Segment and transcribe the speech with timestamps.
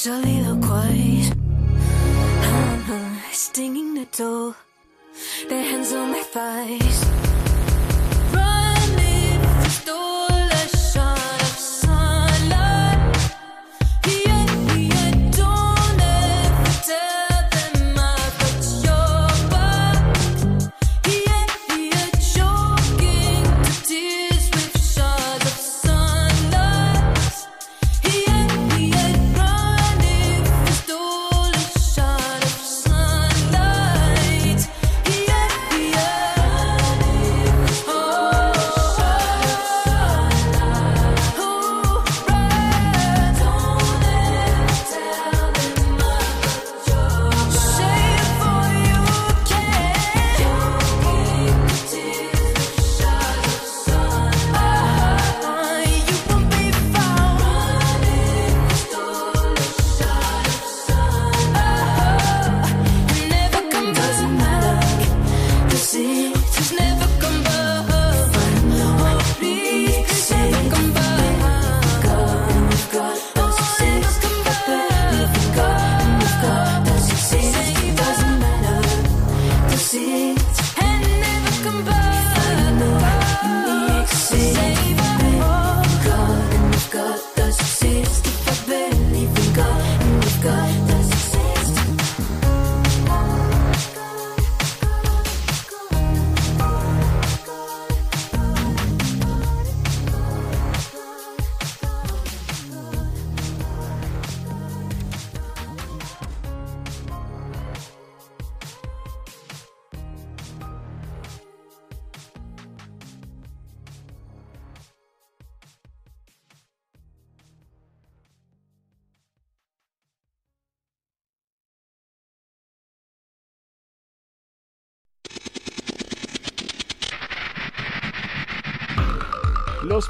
[0.00, 0.37] 这里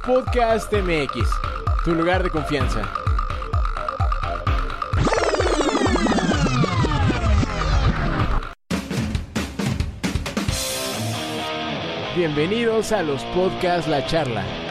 [0.08, 1.28] Podcast MX,
[1.84, 2.80] tu lugar de confianza.
[12.16, 14.67] Bienvenidos a los podcasts La Charla.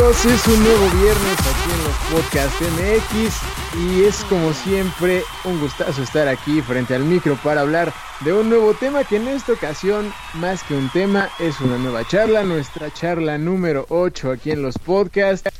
[0.00, 6.02] Es un nuevo viernes aquí en los Podcast MX y es como siempre un gustazo
[6.02, 7.92] estar aquí frente al micro para hablar
[8.24, 12.08] de un nuevo tema que en esta ocasión, más que un tema, es una nueva
[12.08, 15.50] charla, nuestra charla número 8 aquí en los podcasts.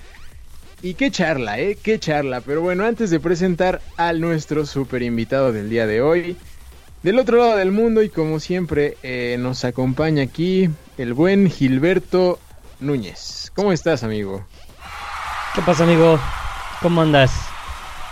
[0.81, 1.77] Y qué charla, ¿eh?
[1.81, 2.41] Qué charla.
[2.41, 6.37] Pero bueno, antes de presentar a nuestro super invitado del día de hoy,
[7.03, 12.39] del otro lado del mundo y como siempre eh, nos acompaña aquí el buen Gilberto
[12.81, 13.40] Núñez.
[13.55, 14.45] ¿Cómo estás, amigo?
[15.55, 16.19] ¿Qué pasa, amigo?
[16.81, 17.33] ¿Cómo andas?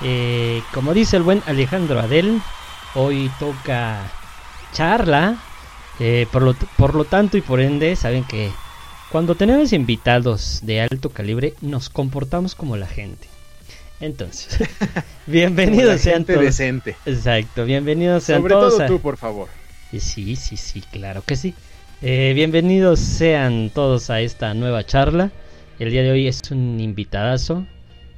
[0.03, 2.41] Eh, como dice el buen Alejandro Adel,
[2.95, 4.11] hoy toca
[4.73, 5.37] charla.
[6.01, 8.53] Eh, por, lo, por lo tanto y por ende, saben que
[9.11, 13.27] cuando tenemos invitados de alto calibre, nos comportamos como la gente.
[14.01, 14.59] Entonces,
[15.27, 16.45] bienvenidos sean gente todos.
[16.47, 16.97] decente.
[17.05, 18.75] Exacto, bienvenidos sean Sobre todos.
[18.75, 19.49] todo a- tú, por favor.
[19.91, 21.55] Sí, sí, sí, claro que sí.
[22.01, 25.33] Eh, bienvenidos sean todos a esta nueva charla.
[25.81, 27.67] El día de hoy es un invitadazo.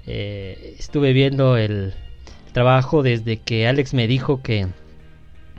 [0.06, 1.94] Eh, estuve viendo el
[2.52, 4.66] trabajo desde que Alex me dijo que,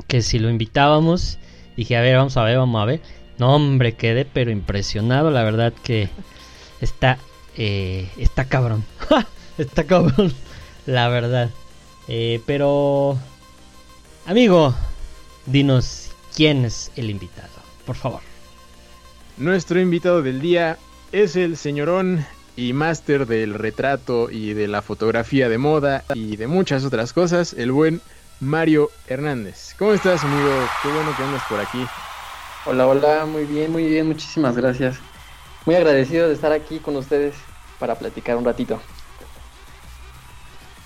[0.07, 1.39] que si lo invitábamos.
[1.75, 3.01] Dije, a ver, vamos a ver, vamos a ver.
[3.39, 5.31] No, hombre, quedé pero impresionado.
[5.31, 6.07] La verdad que
[6.79, 7.17] está,
[7.57, 8.85] eh, está cabrón.
[9.57, 10.31] está cabrón,
[10.85, 11.49] la verdad.
[12.45, 13.17] Pero,
[14.27, 14.75] amigo,
[15.47, 17.50] dinos quién es el invitado,
[17.85, 18.21] por favor.
[19.37, 20.77] Nuestro invitado del día
[21.11, 22.25] es el señorón
[22.55, 27.53] y máster del retrato y de la fotografía de moda y de muchas otras cosas,
[27.53, 28.01] el buen
[28.39, 29.75] Mario Hernández.
[29.77, 30.49] ¿Cómo estás, amigo?
[30.81, 31.85] Qué bueno que andas por aquí.
[32.65, 34.97] Hola, hola, muy bien, muy bien, muchísimas gracias.
[35.65, 37.35] Muy agradecido de estar aquí con ustedes
[37.79, 38.79] para platicar un ratito.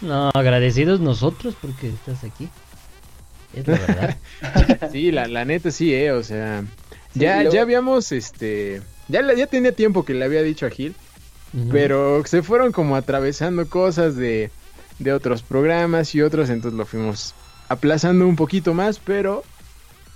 [0.01, 2.49] No, agradecidos nosotros porque estás aquí.
[3.53, 4.17] Es la verdad.
[4.91, 6.63] Sí, la, la neta sí, eh, o sea,
[7.15, 10.69] Sí, ya, luego- ya habíamos, este, ya, ya tenía tiempo que le había dicho a
[10.69, 10.93] Gil,
[11.71, 14.51] pero se fueron como atravesando cosas de,
[14.99, 17.33] de otros programas y otros, entonces lo fuimos
[17.69, 19.43] aplazando un poquito más, pero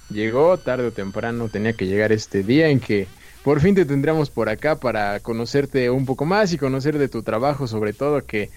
[0.10, 3.08] llegó tarde o temprano, tenía que llegar este día en que
[3.44, 7.24] por fin te tendríamos por acá para conocerte un poco más y conocer de tu
[7.24, 8.50] trabajo, sobre todo que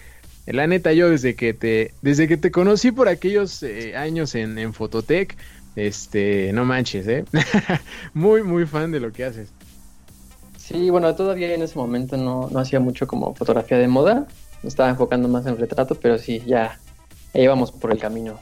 [0.47, 4.59] la neta yo desde que te desde que te conocí por aquellos eh, años en,
[4.59, 5.37] en Fototec,
[5.77, 7.25] este, no manches, eh.
[8.15, 9.53] muy muy fan de lo que haces.
[10.57, 14.27] Sí, bueno, todavía en ese momento no, no hacía mucho como fotografía de moda,
[14.63, 16.79] me estaba enfocando más en retrato, pero sí, ya,
[17.35, 18.39] íbamos por el camino.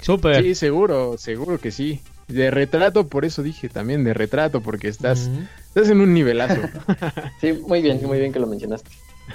[0.00, 0.42] Súper.
[0.42, 2.00] Sí, seguro, seguro que sí.
[2.26, 5.30] De retrato, por eso dije también de retrato, porque estás,
[5.66, 6.60] estás en un nivelazo.
[7.40, 8.90] Sí, muy bien, muy bien que lo mencionaste.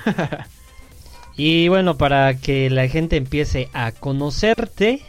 [1.36, 5.02] Y bueno, para que la gente empiece a conocerte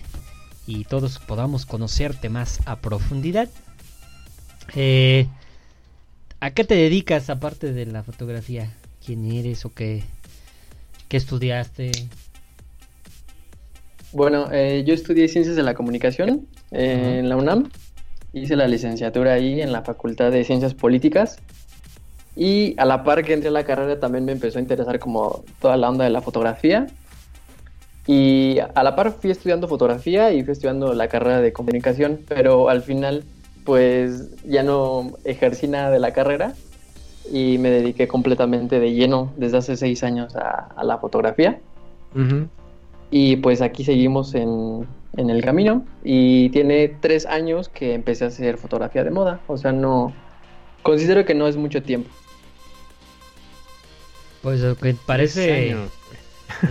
[0.67, 3.49] y todos podamos conocerte más a profundidad,
[4.75, 5.27] eh,
[6.41, 8.73] ¿a qué te dedicas aparte de la fotografía?
[9.05, 10.05] ¿Quién eres o qué,
[11.09, 11.93] qué estudiaste?
[14.13, 17.71] Bueno, eh, yo estudié Ciencias de la Comunicación eh, en la UNAM.
[18.33, 21.39] Hice la licenciatura ahí en la Facultad de Ciencias Políticas.
[22.37, 25.45] Y a la par que entré a la carrera también me empezó a interesar como
[25.61, 26.87] toda la onda de la fotografía.
[28.07, 32.69] Y a la par fui estudiando fotografía y fui estudiando la carrera de comunicación, pero
[32.69, 33.25] al final
[33.65, 36.55] pues ya no ejercí nada de la carrera
[37.33, 41.59] y me dediqué completamente de lleno desde hace seis años a, a la fotografía.
[43.11, 45.85] Y pues aquí seguimos en, en el camino.
[46.03, 49.41] Y tiene tres años que empecé a hacer fotografía de moda.
[49.47, 50.13] O sea, no.
[50.83, 52.11] Considero que no es mucho tiempo.
[54.43, 55.77] Pues lo que Tres parece.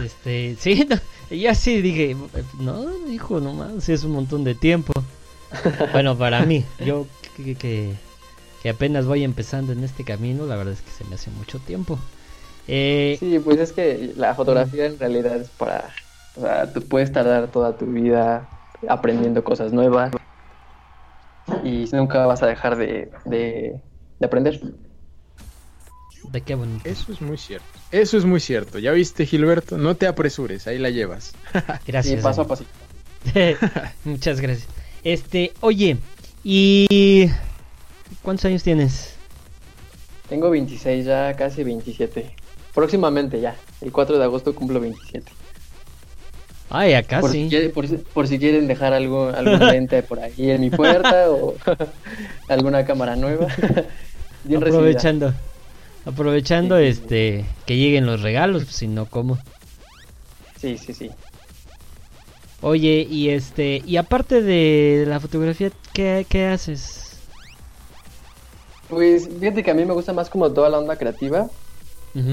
[0.03, 0.98] Este, sí, no,
[1.36, 2.15] ya sí dije,
[2.60, 4.94] no, hijo, no más, sí es un montón de tiempo.
[5.92, 7.94] Bueno, para mí, yo que, que,
[8.62, 11.60] que apenas voy empezando en este camino, la verdad es que se me hace mucho
[11.60, 12.00] tiempo.
[12.68, 15.89] Eh, Sí, pues es que la fotografía en realidad es para.
[16.36, 18.50] O sea, tú puedes tardar toda tu vida
[18.88, 20.12] aprendiendo cosas nuevas.
[21.63, 23.82] Y nunca vas a dejar de, de,
[24.20, 24.60] de aprender.
[26.32, 26.88] De qué bonito.
[26.89, 27.65] Eso es muy cierto.
[27.92, 28.80] Eso es muy cierto.
[28.80, 31.34] Ya viste, Gilberto, no te apresures, ahí la llevas.
[31.88, 32.18] Gracias.
[32.20, 32.65] Sí, paso a Dani.
[33.34, 33.88] pasito.
[34.03, 34.68] Muchas gracias.
[35.03, 35.98] Este, oye,
[36.44, 37.30] ¿y
[38.22, 39.15] cuántos años tienes?
[40.30, 42.36] Tengo 26, ya casi 27.
[42.74, 43.56] Próximamente ya.
[43.82, 45.32] El 4 de agosto cumplo 27.
[46.70, 47.44] Ay, acá por, Ah, sí.
[47.44, 50.70] si quiere- por, si, por si quieren dejar algo, algún lente por ahí en mi
[50.72, 51.56] puerta o
[52.48, 53.48] alguna cámara nueva.
[54.44, 55.36] Bien recibida.
[56.05, 56.77] Aprovechando.
[56.77, 56.89] Sí, sí.
[56.89, 59.38] este que lleguen los regalos, pues, si no cómo.
[60.60, 61.12] Sí, sí, sí.
[62.62, 67.17] Oye, y este, y aparte de la fotografía, ¿qué, qué haces?
[68.88, 71.50] Pues fíjate que a mí me gusta más como toda la onda creativa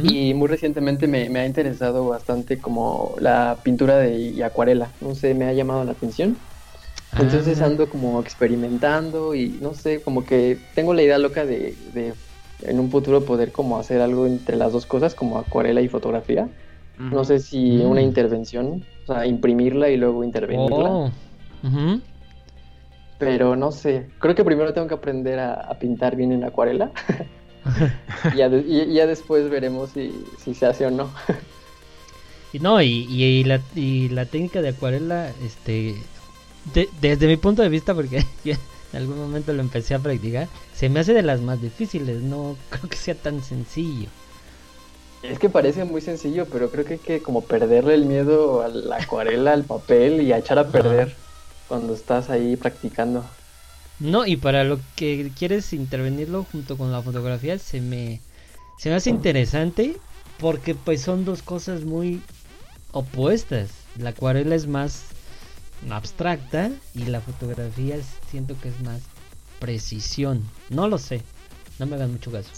[0.02, 4.92] y muy recientemente me, me ha interesado bastante como la pintura de y acuarela.
[5.00, 6.36] No sé, me ha llamado la atención.
[7.16, 11.74] Entonces Ah, ando como experimentando y no sé, como que tengo la idea loca de,
[11.94, 12.14] de
[12.62, 16.48] en un futuro poder como hacer algo entre las dos cosas, como acuarela y fotografía.
[16.98, 17.90] No sé si Mm.
[17.90, 20.90] una intervención, o sea, imprimirla y luego intervenirla.
[20.90, 21.10] Oh.
[23.18, 26.90] Pero no sé, creo que primero tengo que aprender a, a pintar bien en acuarela
[28.34, 31.10] y, ya de- y- y ya después veremos si, si se hace o no.
[32.52, 35.94] Y no, y, y, y la, y la técnica de acuarela, este,
[36.74, 38.24] de- desde mi punto de vista, porque
[38.92, 42.56] en algún momento lo empecé a practicar, se me hace de las más difíciles, no
[42.70, 44.08] creo que sea tan sencillo.
[45.22, 48.68] Es que parece muy sencillo, pero creo que hay que como perderle el miedo a
[48.68, 51.14] la acuarela, al papel y a echar a perder
[51.68, 53.24] cuando estás ahí practicando.
[53.98, 58.20] No, y para lo que quieres intervenirlo junto con la fotografía, se me,
[58.78, 59.96] se me hace interesante
[60.38, 62.22] porque pues son dos cosas muy
[62.92, 63.68] opuestas.
[63.98, 65.02] La acuarela es más
[65.88, 69.00] abstracta y la fotografía es- siento que es más
[69.58, 70.42] precisión.
[70.68, 71.22] No lo sé,
[71.78, 72.50] no me hagan mucho caso.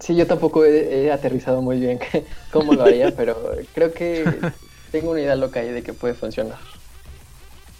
[0.00, 1.98] Sí, yo tampoco he, he aterrizado muy bien
[2.52, 3.36] cómo lo haría, pero
[3.74, 4.24] creo que
[4.90, 6.58] tengo una idea loca ahí de que puede funcionar.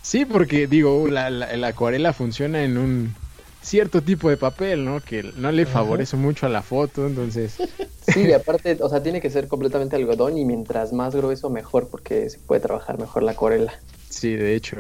[0.03, 3.15] Sí, porque digo, la, la- la acuarela funciona en un
[3.63, 5.01] cierto tipo de papel, ¿no?
[5.01, 7.57] Que no le favorece mucho a la foto, entonces...
[8.03, 11.89] Sí, y aparte, o sea, tiene que ser completamente algodón y mientras más grueso mejor
[11.89, 13.73] porque se puede trabajar mejor la acuarela.
[14.09, 14.77] Sí, de hecho.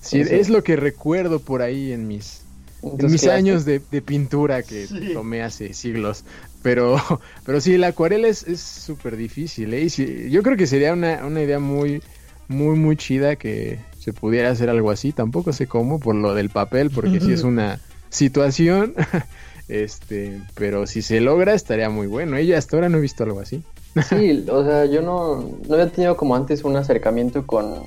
[0.00, 2.42] Sí, es lo que recuerdo por ahí en mis,
[2.82, 6.24] en mis años de, de pintura que tomé hace siglos.
[6.62, 6.96] Pero,
[7.44, 9.82] pero sí, la acuarela es es súper difícil, ¿eh?
[9.82, 12.02] Y sí, yo creo que sería una, una idea muy,
[12.48, 15.12] muy, muy chida que se pudiera hacer algo así.
[15.12, 18.94] Tampoco sé cómo, por lo del papel, porque sí es una situación.
[19.68, 22.36] este, pero si se logra, estaría muy bueno.
[22.36, 23.62] Ella hasta ahora no he visto algo así.
[24.08, 27.82] Sí, o sea, yo no, no había tenido como antes un acercamiento con,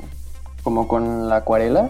[0.70, 1.90] como con la acuarela,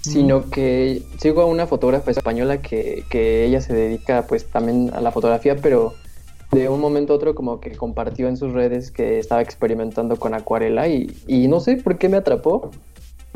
[0.00, 5.00] sino que sigo a una fotógrafa española que, que ella se dedica pues también a
[5.00, 5.92] la fotografía, pero
[6.50, 10.34] de un momento a otro como que compartió en sus redes que estaba experimentando con
[10.34, 12.72] acuarela y, y no sé por qué me atrapó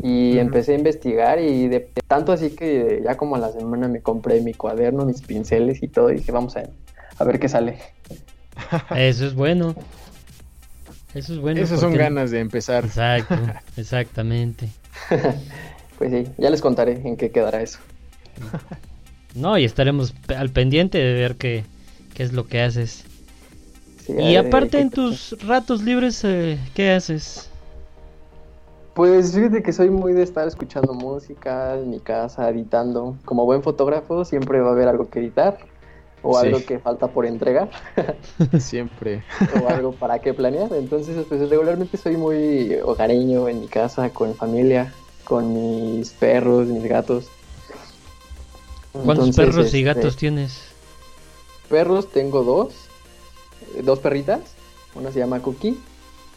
[0.03, 0.41] y Ujú.
[0.41, 4.41] empecé a investigar y de tanto así que ya como a la semana me compré
[4.41, 6.65] mi cuaderno, mis pinceles y todo y dije vamos a,
[7.17, 7.77] a ver qué sale.
[8.97, 9.75] Eso es bueno.
[11.13, 11.61] Eso es bueno.
[11.61, 12.85] Esas son ganas de empezar.
[12.85, 13.35] Exacto,
[13.77, 14.69] exactamente.
[15.97, 17.77] Pues sí, ya les contaré en qué quedará eso.
[19.35, 21.63] No, y estaremos al pendiente de ver qué,
[22.15, 23.05] qué es lo que haces.
[24.05, 27.47] Sí, Y aparte ¿qué en tus ratos libres, eh, ¿qué haces?
[28.95, 33.15] Pues fíjate que soy muy de estar escuchando música en mi casa, editando.
[33.23, 35.57] Como buen fotógrafo siempre va a haber algo que editar
[36.23, 36.47] o Sí.
[36.47, 37.69] algo que falta por entregar
[38.59, 39.23] Siempre.
[39.61, 40.73] o algo para qué planear.
[40.73, 44.93] Entonces, pues regularmente soy muy hogareño en mi casa, con mi familia,
[45.25, 47.27] con mis perros, mis gatos.
[48.91, 50.61] ¿Cuántos Entonces, perros y este, gatos tienes?
[51.69, 52.73] Perros tengo dos,
[53.83, 54.39] dos perritas.
[54.95, 55.77] Una se llama Cookie,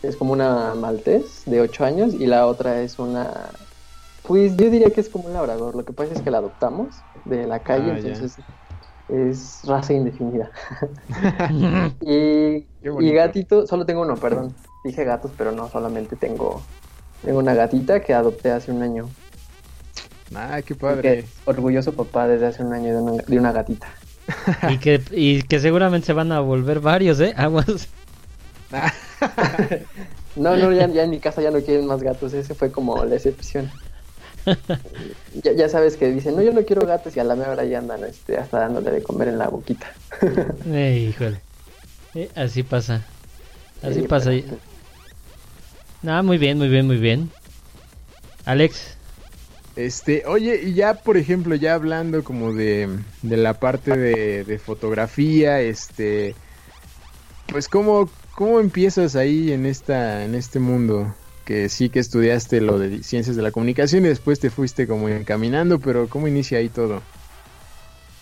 [0.02, 3.50] es como una maltés de 8 años, y la otra es una,
[4.26, 5.74] pues yo diría que es como un labrador.
[5.76, 8.38] Lo que pasa es que la adoptamos de la calle, Ah, entonces
[9.08, 10.50] es raza indefinida.
[12.00, 14.54] y, y gatito, solo tengo uno, perdón.
[14.84, 16.62] Dije gatos, pero no, solamente tengo,
[17.22, 19.08] tengo una gatita que adopté hace un año.
[20.34, 21.18] Ah, qué Que padre.
[21.20, 23.88] es orgulloso papá desde hace un año de una, de una gatita.
[24.68, 27.32] Y que, y que seguramente se van a volver varios, ¿eh?
[27.36, 27.88] Aguas.
[30.36, 33.02] No, no, ya, ya en mi casa ya no quieren más gatos, ese fue como
[33.04, 33.70] la excepción.
[35.42, 37.64] Ya, ya sabes que dicen, no, yo no quiero gatos y a la mera hora
[37.64, 39.86] ya andan este, hasta dándole de comer en la boquita.
[40.66, 41.40] Eh, híjole.
[42.14, 43.04] Eh, así pasa.
[43.82, 44.30] Así Sí, pasa.
[44.30, 44.58] pero-
[46.06, 47.30] Ah, muy bien, muy bien, muy bien.
[48.44, 48.96] Alex,
[49.76, 52.88] Este, oye, y ya por ejemplo, ya hablando como de,
[53.22, 56.34] de la parte de, de fotografía, este,
[57.48, 61.14] pues cómo, cómo empiezas ahí en esta, en este mundo,
[61.46, 65.08] que sí que estudiaste lo de ciencias de la comunicación y después te fuiste como
[65.08, 67.00] encaminando, pero cómo inicia ahí todo.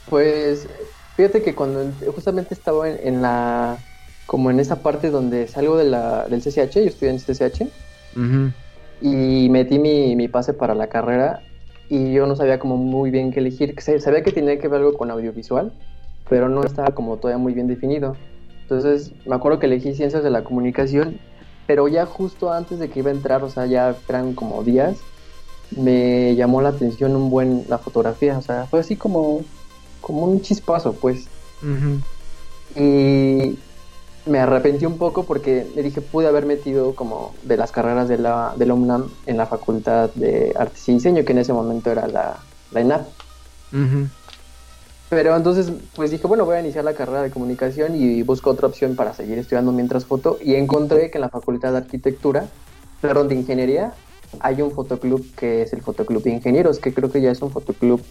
[0.09, 0.69] Pues
[1.17, 3.79] fíjate que cuando en- justamente estaba en, en la,
[4.27, 7.67] como en esa parte donde salgo de la, del CCH, yo estudié en CCH,
[9.01, 11.41] y metí mi, mi pase para la carrera
[11.91, 13.75] y yo no sabía como muy bien qué elegir.
[13.81, 15.73] Sa- Sabía que tenía que ver algo con audiovisual,
[16.29, 18.17] pero no estaba como todavía muy bien definido.
[18.63, 21.19] Entonces me acuerdo que elegí ciencias de la comunicación,
[21.67, 24.97] pero ya justo antes de que iba a entrar, o sea, ya eran como días,
[25.77, 29.43] me llamó la atención un buen la fotografía, o sea, fue así como,
[30.01, 31.27] como un chispazo, pues.
[32.77, 33.59] Y
[34.27, 38.19] me arrepentí un poco porque me dije, pude haber metido como de las carreras de
[38.19, 41.91] la, de la UNAM en la Facultad de Artes y Diseño, que en ese momento
[41.91, 42.39] era la,
[42.73, 43.07] la ENAP.
[45.15, 48.67] Pero entonces, pues dije, bueno, voy a iniciar la carrera de comunicación y busco otra
[48.67, 50.39] opción para seguir estudiando mientras foto.
[50.43, 52.47] Y encontré que en la Facultad de Arquitectura,
[53.01, 53.95] perdón, de Ingeniería,
[54.41, 57.51] hay un fotoclub que es el Fotoclub de Ingenieros, que creo que ya es un
[57.53, 58.03] fotoclub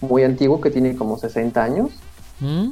[0.00, 1.90] muy antiguo, que tiene como 60 años.
[2.40, 2.70] ¿Mm?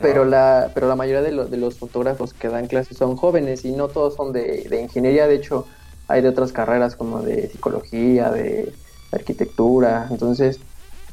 [0.00, 3.64] Pero la, pero la mayoría de, lo- de los fotógrafos que dan clases son jóvenes
[3.64, 5.26] y no todos son de, de ingeniería.
[5.28, 5.66] De hecho,
[6.08, 8.72] hay de otras carreras como de psicología, de
[9.12, 10.08] arquitectura.
[10.10, 10.58] Entonces,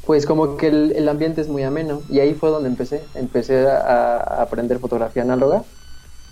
[0.01, 2.05] pues como que el, el ambiente es muy ameno.
[2.09, 3.11] Y ahí fue donde empecé.
[3.13, 5.65] Empecé a, a aprender fotografía análoga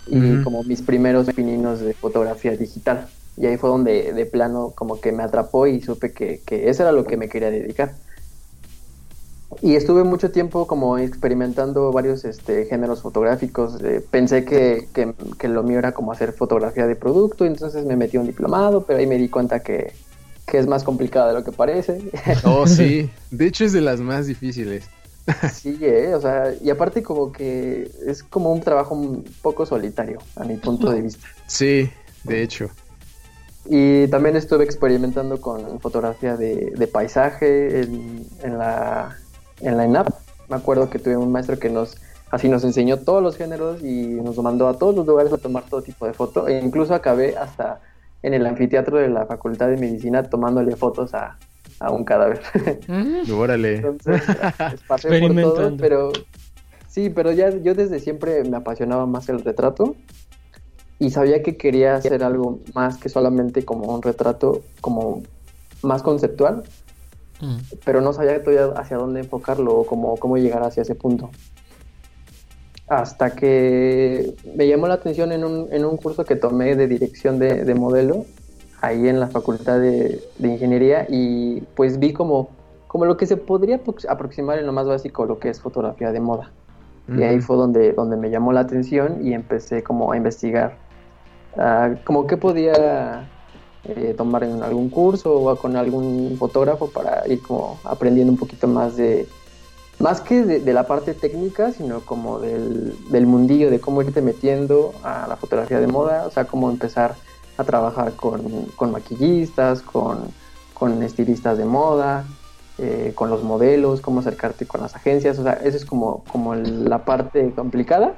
[0.06, 3.14] y como mis primeros pininos de fotografía digital.
[3.36, 6.82] Y ahí fue donde de plano como que me atrapó y supe que, que eso
[6.84, 8.00] era lo que me quería dedicar.
[9.62, 13.82] Y estuve mucho tiempo como experimentando varios este, géneros fotográficos.
[13.82, 17.96] Eh, pensé que, que- que lo mío era como hacer fotografía de producto, entonces me
[17.96, 20.00] metí a un diplomado, pero ahí me di cuenta que,
[20.46, 22.00] que es más complicado de lo que parece.
[22.44, 23.10] Oh, sí.
[23.30, 24.88] De hecho es de las más difíciles.
[25.52, 30.18] sí, eh, o sea, y aparte como que es como un trabajo un poco solitario,
[30.36, 31.26] a mi punto de vista.
[31.46, 31.90] Sí,
[32.24, 32.70] de hecho.
[33.66, 39.16] Y también estuve experimentando con fotografía de, de paisaje en, en la,
[39.60, 40.08] en la ENAP.
[40.48, 41.96] Me acuerdo que tuve un maestro que nos
[42.30, 45.64] así nos enseñó todos los géneros y nos mandó a todos los lugares a tomar
[45.68, 46.48] todo tipo de foto.
[46.48, 47.80] E incluso acabé hasta
[48.22, 51.38] en el anfiteatro de la Facultad de Medicina tomándole fotos a,
[51.78, 52.40] a un cadáver.
[53.34, 53.76] Órale.
[53.76, 55.76] Entonces, pues, pasé por todo, Experimentando.
[55.80, 56.12] pero
[56.88, 59.96] sí, pero ya yo desde siempre me apasionaba más el retrato
[60.98, 65.22] y sabía que quería hacer algo más que solamente como un retrato como
[65.82, 66.62] más conceptual,
[67.42, 67.56] Mm.
[67.86, 71.30] pero no sabía todavía hacia dónde enfocarlo o cómo, cómo llegar hacia ese punto.
[72.90, 77.38] Hasta que me llamó la atención en un, en un curso que tomé de dirección
[77.38, 78.26] de, de modelo,
[78.80, 82.48] ahí en la Facultad de, de Ingeniería, y pues vi como,
[82.88, 86.10] como lo que se podría aprox- aproximar en lo más básico, lo que es fotografía
[86.10, 86.50] de moda.
[87.16, 90.76] Y ahí fue donde, donde me llamó la atención y empecé como a investigar
[91.56, 93.28] ah, como qué podía
[93.84, 98.68] eh, tomar en algún curso o con algún fotógrafo para ir como aprendiendo un poquito
[98.68, 99.26] más de,
[100.00, 104.22] más que de, de la parte técnica, sino como del, del mundillo, de cómo irte
[104.22, 107.14] metiendo a la fotografía de moda, o sea, cómo empezar
[107.58, 110.28] a trabajar con, con maquillistas, con,
[110.72, 112.24] con estilistas de moda,
[112.78, 116.54] eh, con los modelos, cómo acercarte con las agencias, o sea, eso es como, como
[116.54, 118.14] la parte complicada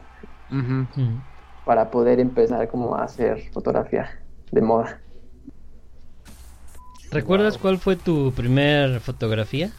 [1.64, 4.21] para poder empezar como a hacer fotografía
[4.53, 5.01] de moda.
[7.11, 9.73] ¿Recuerdas cuál fue tu primer fotografía?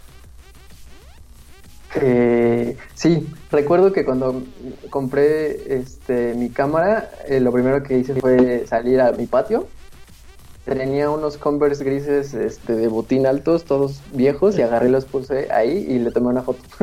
[1.95, 4.43] Eh, sí, recuerdo que cuando
[4.89, 9.67] compré este, mi cámara, eh, lo primero que hice fue salir a mi patio.
[10.65, 15.51] Tenía unos Converse grises este, de botín altos, todos viejos, y agarré y los puse
[15.51, 16.62] ahí y le tomé una foto.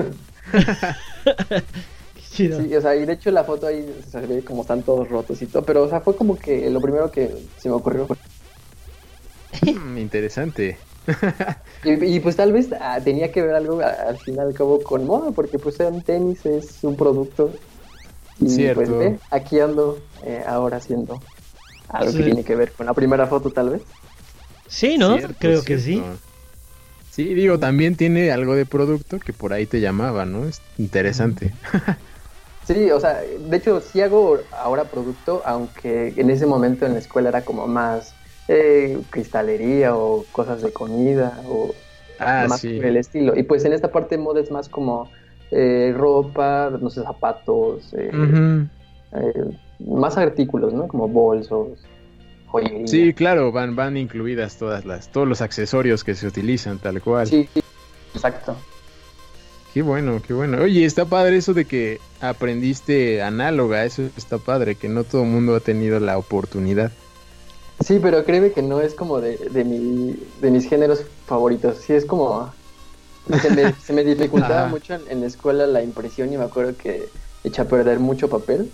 [1.25, 2.61] Qué chido.
[2.61, 5.41] Sí, o sea, y de hecho la foto ahí se ve como están todos rotos
[5.41, 8.07] y todo, pero o sea, fue como que lo primero que se me ocurrió.
[9.63, 10.79] Mm, interesante.
[11.85, 14.83] y, y, pues tal vez ah, tenía que ver algo a- al final al cabo
[14.83, 17.53] con moda, porque pues eran tenis, es un producto.
[18.41, 18.75] Y Cierto.
[18.81, 21.21] pues ve, aquí ando eh, ahora haciendo
[21.89, 22.19] algo Sí.
[22.19, 23.83] que tiene que ver con la primera foto tal vez.
[24.69, 25.17] Sí, ¿no?
[25.19, 26.03] Cierto, Creo que sí.
[27.13, 30.47] Sí, digo, también tiene algo de producto que por ahí te llamaba, ¿no?
[30.47, 31.53] Es interesante.
[32.67, 37.01] Sí, o sea, de hecho sí hago ahora producto, aunque en ese momento en la
[37.01, 38.15] escuela era como más
[38.53, 41.73] eh, cristalería o cosas de comida o
[42.23, 42.75] Ah, más sí.
[42.77, 43.35] por el estilo.
[43.35, 45.09] Y pues en esta parte de moda es más como
[45.53, 48.11] eh, ropa, no sé, zapatos, eh,
[49.13, 49.33] eh,
[49.79, 50.87] más artículos, ¿no?
[50.87, 51.79] Como bolsos,
[52.49, 52.87] joyería.
[52.87, 57.27] Sí, claro, van, van incluidas todas las, todos los accesorios que se utilizan, tal cual.
[57.27, 57.61] sí, sí,
[58.15, 58.55] exacto.
[59.73, 60.59] Qué bueno, qué bueno.
[60.61, 65.29] Oye, está padre eso de que aprendiste análoga, eso está padre, que no todo el
[65.29, 66.93] mundo ha tenido la oportunidad.
[67.81, 71.79] Sí, pero créeme que no es como de, de, mi, de mis géneros favoritos.
[71.79, 72.53] Sí, es como...
[73.41, 76.77] Se me, se me dificultaba mucho en, en la escuela la impresión y me acuerdo
[76.77, 77.09] que
[77.45, 78.71] eché a perder mucho papel.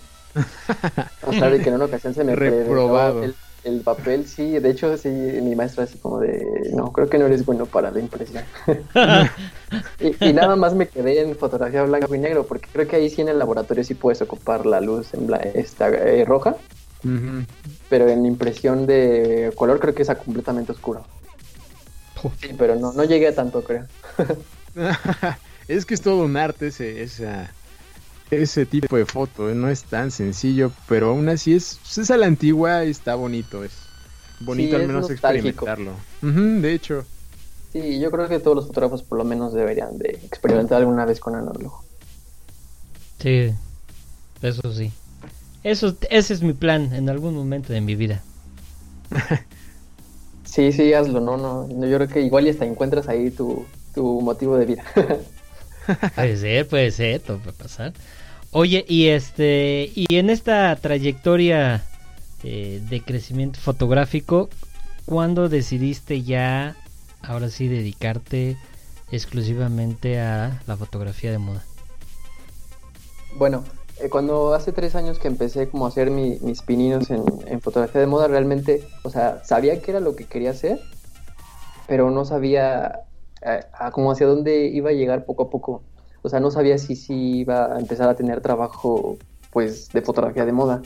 [1.27, 3.21] O sea, de que en una ocasión se me Reprobado.
[3.21, 3.35] quedó el,
[3.75, 4.25] el papel.
[4.27, 6.71] Sí, de hecho, sí, mi maestra así como de...
[6.75, 8.43] No, creo que no eres bueno para la impresión.
[9.99, 13.09] y, y nada más me quedé en fotografía blanco y negro porque creo que ahí
[13.09, 16.55] sí en el laboratorio sí puedes ocupar la luz en bla- esta, eh, roja.
[17.89, 21.05] Pero en impresión de color creo que es a completamente oscuro.
[22.41, 23.85] Sí, pero no, no llegué a tanto, creo.
[25.67, 27.51] es que es todo un arte ese, esa,
[28.31, 29.55] ese tipo de foto, ¿eh?
[29.55, 33.63] no es tan sencillo, pero aún así es, es a la antigua y está bonito,
[33.63, 33.73] es
[34.39, 35.93] bonito Sí, al menos experimentarlo.
[36.21, 37.05] De hecho,
[37.71, 41.19] Sí, yo creo que todos los fotógrafos por lo menos deberían de experimentar alguna vez
[41.19, 41.83] con análogo.
[43.19, 43.51] Sí,
[44.41, 44.91] eso sí.
[45.67, 48.21] Eso, ese es mi plan en algún momento de mi vida.
[50.45, 53.65] Sí, sí, hazlo, no, no, no, yo creo que igual y hasta encuentras ahí tu,
[53.93, 54.83] tu motivo de vida.
[56.15, 57.93] Puede ser, puede ser, todo puede pasar.
[58.51, 61.83] Oye, y este, y en esta trayectoria
[62.43, 64.49] eh, de crecimiento fotográfico,
[65.05, 66.77] ¿cuándo decidiste ya,
[67.21, 68.57] ahora sí, dedicarte
[69.11, 71.63] exclusivamente a la fotografía de moda?
[73.35, 73.63] Bueno,
[73.99, 77.61] eh, cuando hace tres años que empecé como a hacer mi- mis pininos en, en
[77.61, 80.79] fotografía de moda, realmente, o sea, sabía que era lo que quería hacer,
[81.87, 83.01] pero no sabía
[83.41, 85.83] eh, a como hacia dónde iba a llegar poco a poco.
[86.21, 89.17] O sea, no sabía si sí iba a empezar a tener trabajo,
[89.51, 90.81] pues, de fotografía de moda.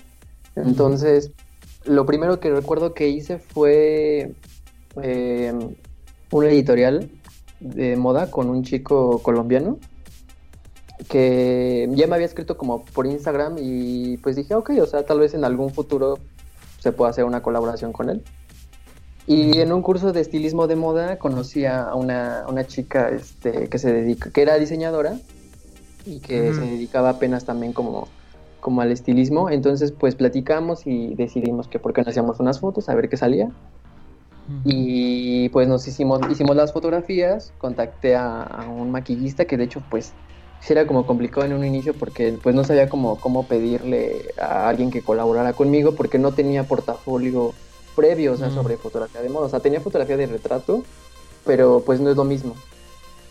[0.56, 1.32] Entonces,
[1.86, 4.34] lo primero que recuerdo que hice fue
[5.02, 5.54] eh,
[6.32, 7.10] una editorial
[7.60, 9.80] de moda con un chico colombiano
[11.09, 15.19] que ya me había escrito como por Instagram y pues dije, ok, o sea, tal
[15.19, 16.19] vez en algún futuro
[16.79, 18.23] se pueda hacer una colaboración con él.
[19.27, 23.77] Y en un curso de estilismo de moda conocí a una, una chica este, que
[23.77, 25.17] se dedica, que era diseñadora
[26.05, 28.07] y que se dedicaba apenas también como,
[28.59, 29.49] como al estilismo.
[29.49, 33.17] Entonces pues platicamos y decidimos que por qué no hacíamos unas fotos, a ver qué
[33.17, 33.51] salía.
[34.65, 39.81] Y pues nos hicimos, hicimos las fotografías, contacté a, a un maquillista que de hecho
[39.89, 40.13] pues
[40.62, 44.69] sí era como complicado en un inicio porque pues no sabía cómo, cómo pedirle a
[44.69, 47.56] alguien que colaborara conmigo porque no tenía portafolio
[47.95, 48.54] previo, o sea, Mm.
[48.54, 49.47] sobre fotografía de moda.
[49.47, 50.88] O sea, tenía fotografía de retrato,
[51.45, 52.56] pero pues no es lo mismo.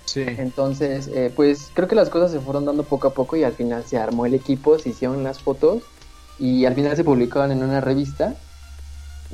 [0.05, 0.39] sí.
[0.39, 3.53] Entonces, eh, pues creo que las cosas se fueron dando poco a poco y al
[3.55, 5.85] final se armó el equipo, se hicieron las fotos
[6.39, 8.35] y al final se publicaban en una revista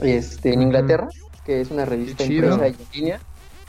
[0.00, 0.62] este, en.
[0.62, 1.08] Inglaterra,
[1.44, 3.20] que es una revista impresa y en línea.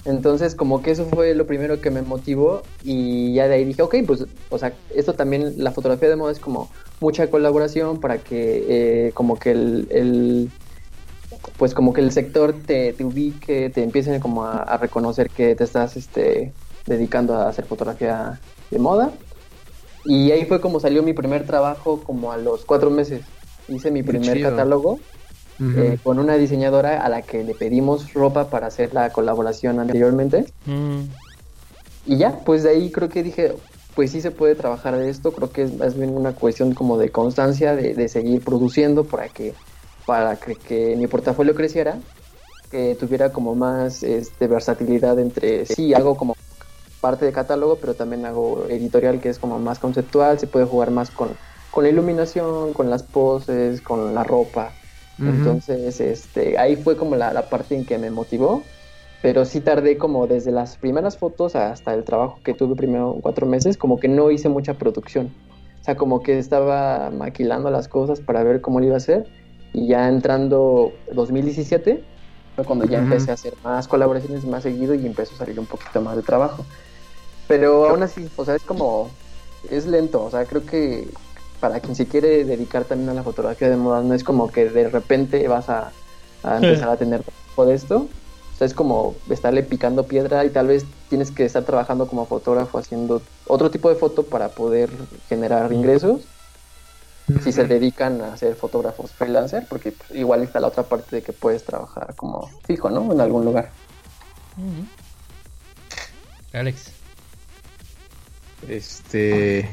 [0.07, 3.81] Entonces, como que eso fue lo primero que me motivó y ya de ahí dije,
[3.81, 8.23] ok, pues, o sea, esto también, la fotografía de moda es como mucha colaboración para
[8.23, 10.53] que eh, como que el, el-
[11.57, 15.55] pues como que el sector te, te ubique, te empiecen como a, a reconocer que
[15.55, 19.19] te estás este, dedicando a hacer fotografía de moda.
[20.03, 23.35] Y ahí fue como salió mi primer trabajo como a los cuatro meses.
[23.67, 24.41] Hice mi Qué primer chido.
[24.41, 25.05] catálogo
[25.59, 30.45] Eh, con una diseñadora a la que le pedimos ropa para hacer la colaboración anteriormente.
[30.65, 31.01] Mm,
[32.05, 33.53] Y ya, pues de ahí creo que dije,
[33.95, 36.97] pues sí se puede trabajar de esto, creo que es más bien una cuestión como
[36.97, 39.53] de constancia, de, de seguir produciendo para que,
[40.05, 41.97] para que, que mi portafolio creciera,
[42.69, 46.35] que tuviera como más este, versatilidad entre, sí, hago como
[47.01, 50.91] parte de catálogo, pero también hago editorial que es como más conceptual, se puede jugar
[50.91, 51.29] más con,
[51.71, 54.71] con la iluminación, con las poses, con la ropa.
[55.19, 55.29] Ujú.
[55.29, 58.63] Entonces, este, ahí fue como la, la parte en que me motivó,
[59.21, 63.45] pero sí tardé como desde las primeras fotos hasta el trabajo que tuve primero cuatro
[63.47, 65.33] meses, como que no hice mucha producción.
[65.81, 69.25] O sea, como que estaba maquilando las cosas para ver cómo lo iba a hacer.
[69.73, 72.03] Y ya entrando 2017,
[72.55, 73.05] Fue cuando ya Ujú.
[73.05, 76.23] empecé a hacer más colaboraciones más seguido y empezó a salir un poquito más de
[76.23, 76.65] trabajo.
[77.47, 79.09] Pero aún así, o sea, es como,
[79.69, 81.07] es lento, o sea, creo que
[81.59, 84.69] para quien se quiere dedicar también a la fotografía de moda, no es como que
[84.69, 85.91] de repente vas a,
[86.43, 88.07] a empezar a tener trabajo de esto.
[88.53, 92.25] O sea, es como estarle picando piedra y tal vez tienes que estar trabajando como
[92.25, 94.89] fotógrafo haciendo otro tipo de foto para poder
[95.29, 96.21] generar ingresos
[97.43, 101.21] si se dedican a ser fotógrafos freelancer, porque pues, igual está la otra parte de
[101.21, 103.11] que puedes trabajar como fijo, ¿no?
[103.11, 103.71] En algún lugar.
[106.53, 106.93] Alex.
[108.67, 109.69] Este,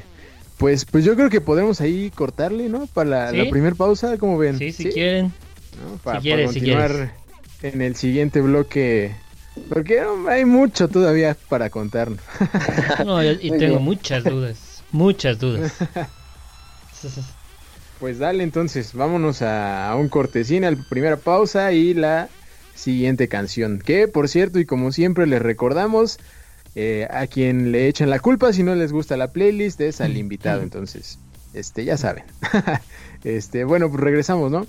[0.59, 2.87] pues, pues yo creo que podemos ahí cortarle, ¿no?
[2.87, 3.51] Para la, ¿Sí?
[3.51, 4.59] primera pausa, como ven?
[4.59, 5.33] Sí, si quieren.
[5.83, 5.97] ¿no?
[5.99, 7.13] Para, Si quieres, para si continuar
[7.63, 9.13] en el siguiente bloque,
[9.69, 12.21] porque hay mucho todavía para contarnos.
[13.05, 13.83] No, y, tengo bien.
[13.83, 14.83] muchas dudas.
[14.93, 15.73] Muchas dudas.
[18.01, 22.29] Pues dale, entonces, vámonos a, a un cortesín, a la primera pausa y la
[22.75, 23.79] siguiente canción.
[23.79, 26.19] Que, por cierto, y como siempre les recordamos,
[26.75, 30.17] eh, a quien le echan la culpa si no les gusta la playlist es al
[30.17, 30.63] invitado.
[30.63, 31.19] Entonces,
[31.53, 32.25] este, ya saben.
[33.25, 34.67] este, bueno, pues regresamos, ¿no?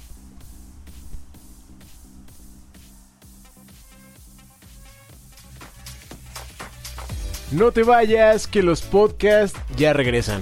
[7.52, 10.42] No te vayas, que los podcasts ya regresan.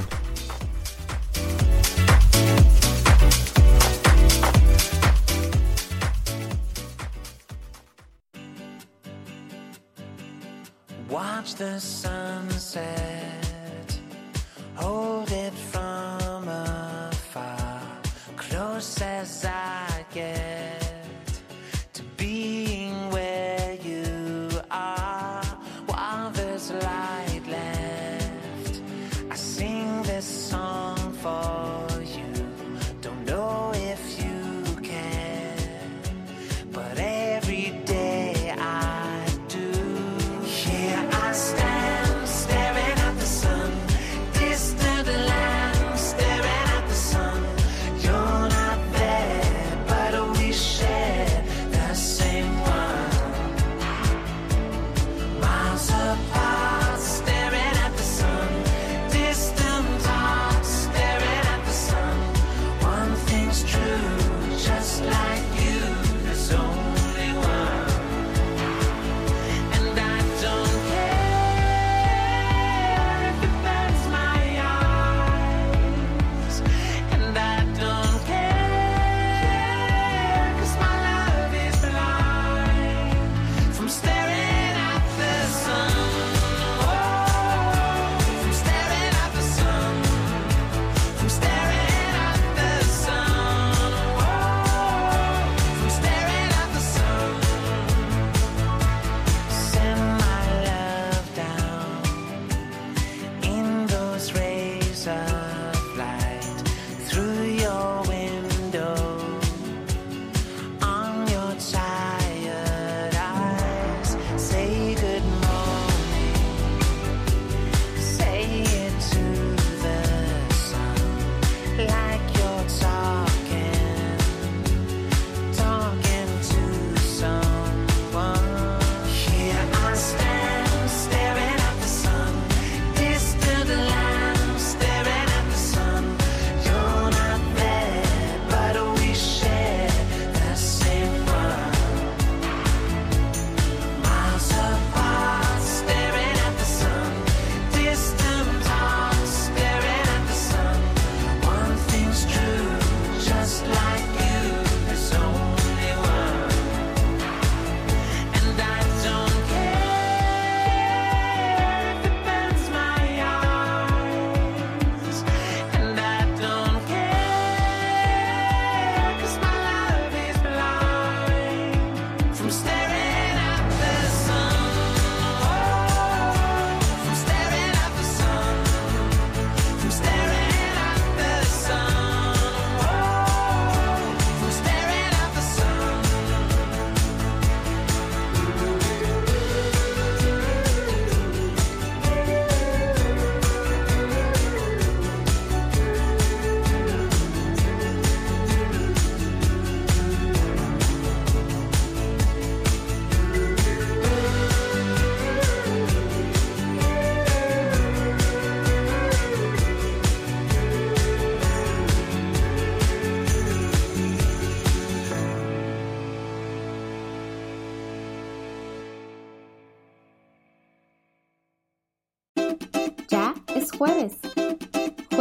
[11.55, 13.12] The sunset,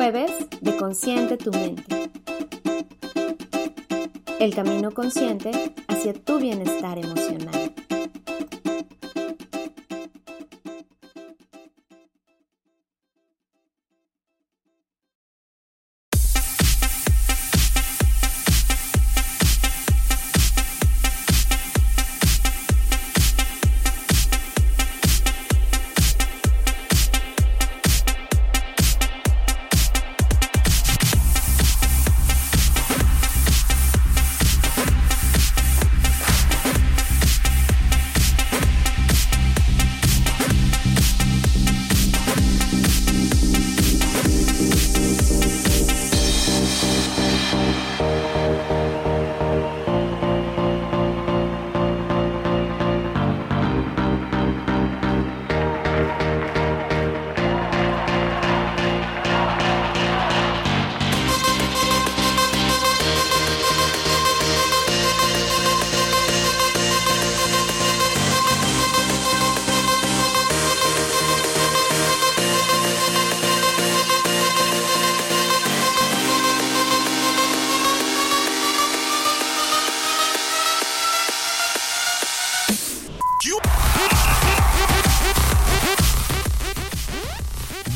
[0.02, 2.10] Jueves de Consciente tu mente.
[4.40, 5.52] El camino consciente
[5.86, 7.72] hacia tu bienestar emocional.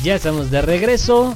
[0.07, 1.35] Ya estamos de regreso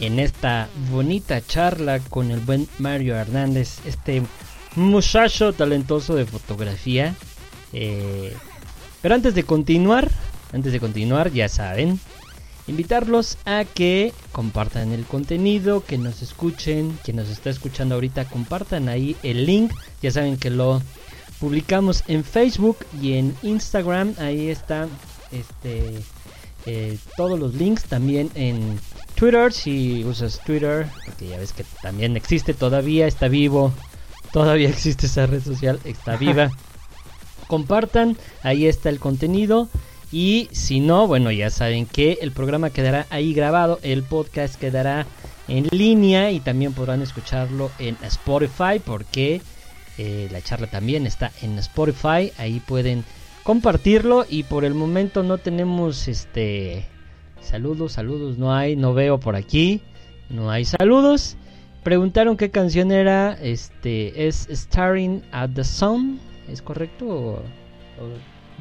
[0.00, 4.22] en esta bonita charla con el buen Mario Hernández, este
[4.74, 7.14] muchacho talentoso de fotografía.
[7.74, 8.34] Eh,
[9.02, 10.10] pero antes de continuar,
[10.54, 12.00] antes de continuar, ya saben,
[12.66, 18.88] invitarlos a que compartan el contenido, que nos escuchen, quien nos está escuchando ahorita, compartan
[18.88, 19.74] ahí el link.
[20.00, 20.80] Ya saben que lo
[21.38, 24.14] publicamos en Facebook y en Instagram.
[24.18, 24.88] Ahí está
[25.32, 26.00] este
[26.66, 28.78] eh, todos los links también en
[29.14, 29.52] Twitter.
[29.52, 33.72] Si usas Twitter porque ya ves que también existe todavía está vivo.
[34.32, 36.50] Todavía existe esa red social está viva.
[37.46, 39.68] Compartan ahí está el contenido.
[40.12, 45.06] Y si no bueno ya saben que el programa quedará ahí grabado el podcast quedará
[45.46, 49.40] en línea y también podrán escucharlo en Spotify porque
[49.98, 52.32] eh, la charla también está en Spotify.
[52.38, 53.04] Ahí pueden
[53.50, 56.86] compartirlo y por el momento no tenemos este
[57.40, 59.82] saludos, saludos no hay, no veo por aquí,
[60.28, 61.36] no hay saludos.
[61.82, 67.06] Preguntaron qué canción era, este es Starring at the Sun, ¿es correcto?
[67.08, 67.42] O, o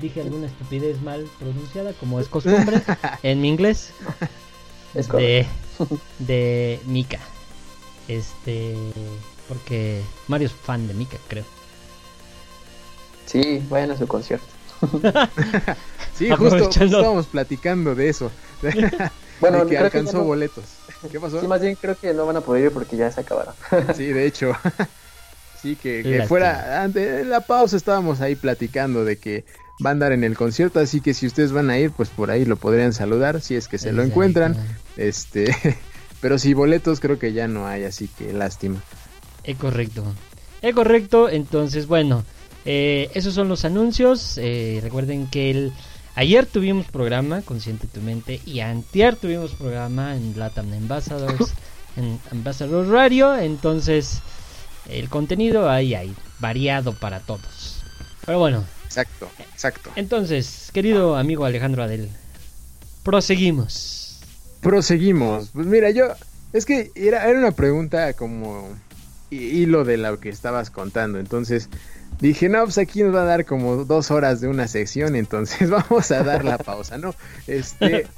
[0.01, 2.81] dije alguna estupidez mal pronunciada como es costumbre
[3.21, 3.93] en mi inglés.
[4.95, 5.45] Es de,
[5.77, 5.99] correcto.
[6.17, 7.19] de Mika.
[8.07, 8.75] Este,
[9.47, 11.45] porque Mario es fan de Mika, creo.
[13.27, 14.58] Sí, vayan a su concierto.
[16.15, 18.31] Sí, justo, estábamos platicando de eso.
[19.39, 20.65] Bueno, de que creo que alcanzó no- boletos.
[21.09, 21.39] ¿Qué pasó?
[21.39, 23.53] Sí, más bien creo que no van a poder ir porque ya se acabaron.
[23.95, 24.51] Sí, de hecho.
[25.61, 26.83] Sí, que, fuera.
[26.83, 29.45] Antes, en la pausa estábamos ahí platicando de que
[29.85, 30.81] va a andar en el concierto.
[30.81, 33.69] Así que si ustedes van a ir, pues por ahí lo podrían saludar si es
[33.69, 34.57] que se lo encuentran.
[34.97, 35.55] Este.
[36.19, 38.83] Pero si boletos creo que ya no hay, así que lástima.
[39.45, 40.03] Es correcto.
[40.61, 42.25] Es correcto, entonces bueno,
[42.71, 44.37] eh, esos son los anuncios.
[44.37, 45.73] eh, recuerden que el
[46.15, 51.53] ayer tuvimos programa Consciente tu mente y antier tuvimos programa en Latam Ambassadors,
[51.97, 54.19] en Ambassadors Radio, entonces
[54.87, 57.81] el contenido ahí hay, variado para todos.
[58.25, 59.89] Pero bueno, Exacto, exacto.
[59.95, 62.09] entonces, querido amigo Alejandro Adel,
[63.03, 64.19] proseguimos.
[64.61, 65.49] Proseguimos.
[65.53, 66.07] Pues mira, yo.
[66.51, 68.67] Es que era, era una pregunta como
[69.29, 71.19] hi- hilo de lo que estabas contando.
[71.19, 71.69] Entonces
[72.19, 75.15] dije, no, pues aquí nos va a dar como dos horas de una sección.
[75.15, 77.15] Entonces vamos a dar la pausa, ¿no?
[77.47, 78.07] Este.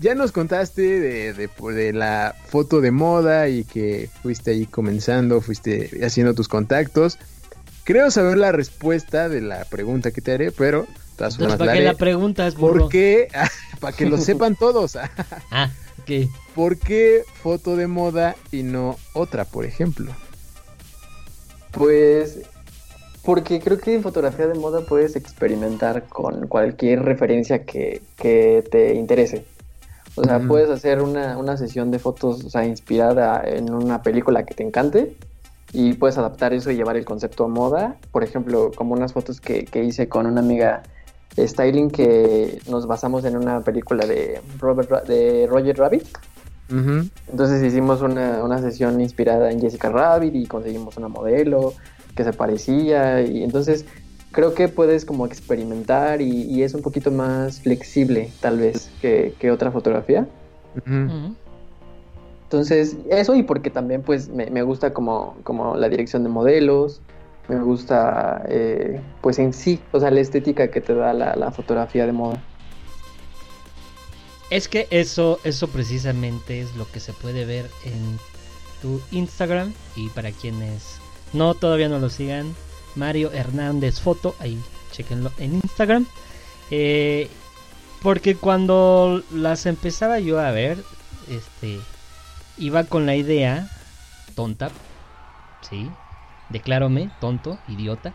[0.00, 5.40] Ya nos contaste de, de, de la foto de moda y que fuiste ahí comenzando,
[5.40, 7.16] fuiste haciendo tus contactos.
[7.84, 11.80] Creo saber la respuesta de la pregunta que te haré, pero todas Entonces, ¿para qué
[11.82, 12.80] la preguntas, burro?
[12.80, 13.28] ¿Por qué?
[13.80, 14.96] Para que lo sepan todos.
[14.96, 16.28] Ah, ok.
[16.54, 20.12] ¿Por qué foto de moda y no otra, por ejemplo?
[21.70, 22.38] Pues
[23.24, 28.94] porque creo que en fotografía de moda puedes experimentar con cualquier referencia que, que te
[28.94, 29.46] interese.
[30.16, 34.44] O sea, puedes hacer una, una sesión de fotos o sea, inspirada en una película
[34.44, 35.16] que te encante
[35.72, 37.96] y puedes adaptar eso y llevar el concepto a moda.
[38.12, 40.82] Por ejemplo, como unas fotos que, que hice con una amiga
[41.36, 46.04] styling que nos basamos en una película de, Robert, de Roger Rabbit.
[47.30, 51.74] Entonces hicimos una, una sesión inspirada en Jessica Rabbit y conseguimos una modelo
[52.14, 53.84] que se parecía y entonces
[54.30, 59.34] creo que puedes como experimentar y, y es un poquito más flexible tal vez que,
[59.38, 60.26] que otra fotografía.
[62.44, 67.00] Entonces, eso y porque también pues me, me gusta como, como la dirección de modelos,
[67.48, 71.50] me gusta eh, pues en sí, o sea, la estética que te da la, la
[71.50, 72.42] fotografía de moda.
[74.50, 78.18] Es que eso, eso precisamente es lo que se puede ver en
[78.82, 79.72] tu Instagram.
[79.96, 81.00] Y para quienes
[81.34, 82.54] no todavía no lo sigan,
[82.94, 84.58] Mario Hernández Foto, ahí
[84.92, 86.06] chequenlo en Instagram.
[86.70, 87.28] Eh,
[88.02, 90.78] porque cuando las empezaba yo a ver,
[91.28, 91.80] este,
[92.58, 93.68] iba con la idea
[94.34, 94.70] tonta,
[95.68, 95.90] sí,
[96.50, 98.14] declárome tonto, idiota,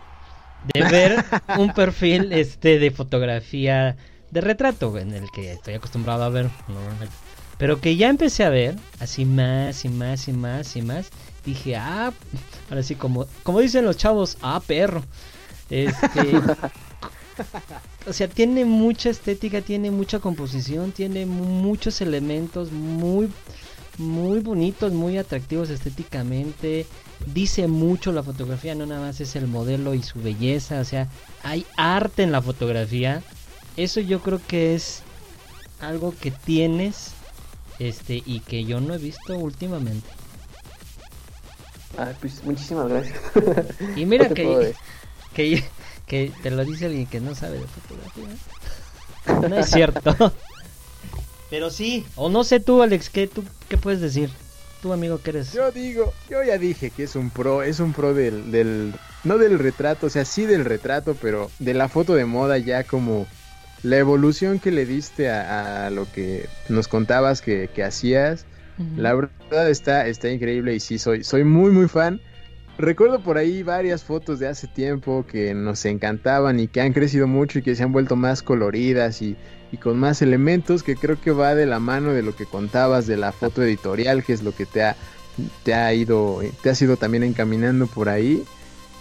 [0.74, 1.26] de ver
[1.57, 3.95] un perfil este de fotografía
[4.32, 6.49] de retrato en el que estoy acostumbrado a ver.
[7.57, 11.09] Pero que ya empecé a ver así más y más y más y más.
[11.46, 12.12] Dije, ah,
[12.70, 15.04] ahora sí como como dicen los chavos, ah, perro.
[15.70, 16.42] Este
[18.08, 23.30] o sea, tiene mucha estética, tiene mucha composición, tiene mu- muchos elementos muy
[23.98, 26.86] muy bonitos, muy atractivos estéticamente.
[27.34, 31.10] Dice mucho la fotografía, no nada más es el modelo y su belleza, o sea,
[31.44, 33.22] hay arte en la fotografía.
[33.76, 35.02] Eso yo creo que es
[35.82, 37.12] algo que tienes
[37.78, 40.08] este y que yo no he visto últimamente.
[41.98, 43.18] Ah, pues muchísimas gracias.
[43.96, 44.76] Y mira No que,
[45.34, 45.64] que
[46.10, 48.28] que te lo dice alguien que no sabe de fotografía.
[49.48, 50.34] No es cierto.
[51.52, 54.32] Pero sí, o no sé tú, Alex, ¿qué tú qué puedes decir?
[54.82, 57.94] Tú, amigo, que eres Yo digo, yo ya dije que es un pro, es un
[57.94, 62.16] pro del, del, no del retrato, o sea, sí del retrato, pero de la foto
[62.16, 63.28] de moda ya como
[63.84, 68.46] la evolución que le diste a, a lo que nos contabas que, que hacías,
[68.96, 72.22] La verdad está, está increíble y sí, soy, soy muy, muy fan.
[72.78, 77.28] Recuerdo por ahí varias fotos de hace tiempo que nos encantaban y que han crecido
[77.28, 79.36] mucho y que se han vuelto más coloridas y,
[79.72, 83.06] y con más elementos que creo que va de la mano de lo que contabas
[83.06, 84.96] de la foto editorial, que es lo que te ha,
[85.64, 88.44] te ha ido, te has ido también encaminando por ahí.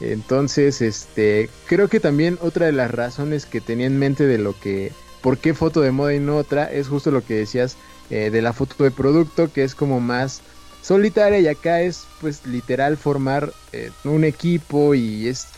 [0.01, 4.59] Entonces, este, creo que también otra de las razones que tenía en mente de lo
[4.59, 7.77] que, por qué foto de moda y no otra, es justo lo que decías
[8.11, 10.41] eh, de la foto de producto, que es como más
[10.83, 15.49] solitaria y acá es pues literal formar eh, un equipo y es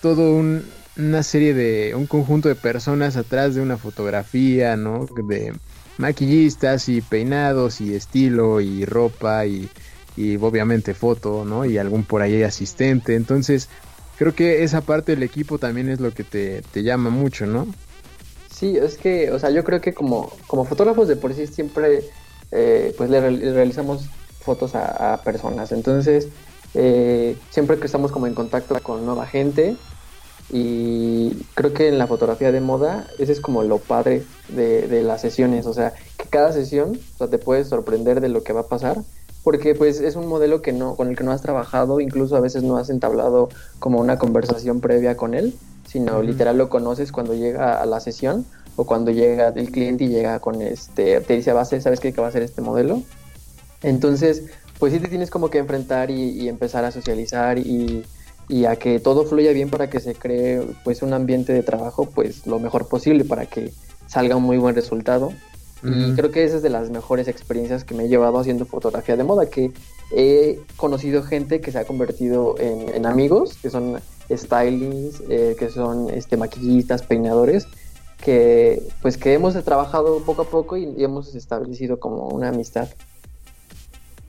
[0.00, 0.64] todo un,
[0.96, 5.06] una serie de un conjunto de personas atrás de una fotografía, ¿no?
[5.06, 5.52] De
[5.96, 9.68] maquillistas y peinados y estilo y ropa y,
[10.16, 11.64] y obviamente foto, ¿no?
[11.64, 13.16] Y algún por ahí asistente.
[13.16, 13.68] Entonces,
[14.18, 17.66] creo que esa parte del equipo también es lo que te, te llama mucho, ¿no?
[18.58, 22.02] Sí, es que, o sea, yo creo que como, como fotógrafos de por sí siempre,
[22.50, 24.08] eh, pues le, real- le realizamos
[24.40, 25.70] fotos a, personas.
[25.70, 26.26] Entonces,
[26.74, 29.76] eh, siempre que estamos como en contacto con nueva gente,
[30.50, 35.20] y creo que en la fotografía de moda, ese es como lo padre de, las
[35.20, 35.66] sesiones.
[35.66, 36.98] O sea, que cada sesión
[37.30, 38.96] te puedes sorprender de lo que va a pasar.
[39.48, 42.40] Porque pues es un modelo que no, con el que no has trabajado, incluso a
[42.40, 45.54] veces no has entablado como una conversación previa con él,
[45.86, 48.44] sino literal lo conoces cuando llega a la sesión
[48.76, 52.12] o cuando llega el cliente y llega con este, te dice, ser, ¿sabes qué?
[52.12, 53.00] Que va a ser este modelo.
[53.82, 54.42] Entonces,
[54.78, 58.04] pues sí te tienes como que enfrentar y, y empezar a socializar y,
[58.50, 62.04] y a que todo fluya bien para que se cree pues un ambiente de trabajo
[62.04, 63.72] pues lo mejor posible para que
[64.08, 65.32] salga un muy buen resultado.
[65.82, 69.16] Y creo que esa es de las mejores experiencias que me he llevado haciendo fotografía
[69.16, 69.70] de moda, que
[70.10, 75.70] he conocido gente que se ha convertido en, en amigos, que son stylings, eh, que
[75.70, 77.68] son este, maquillistas, peinadores,
[78.24, 82.88] que pues que hemos trabajado poco a poco y, y hemos establecido como una amistad.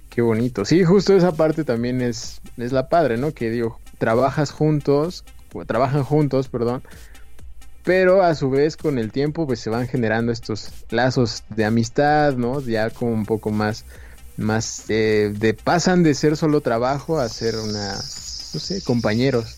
[0.10, 0.66] Qué bonito.
[0.66, 3.32] Sí, justo esa parte también es, es la padre, ¿no?
[3.34, 5.24] Que digo, trabajas juntos,
[5.54, 6.84] o trabajan juntos, perdón,
[7.90, 12.34] pero a su vez con el tiempo pues se van generando estos lazos de amistad,
[12.34, 12.62] ¿no?
[12.62, 13.84] Ya como un poco más,
[14.38, 19.56] más, eh, de pasan de ser solo trabajo a ser una, no sé, compañeros.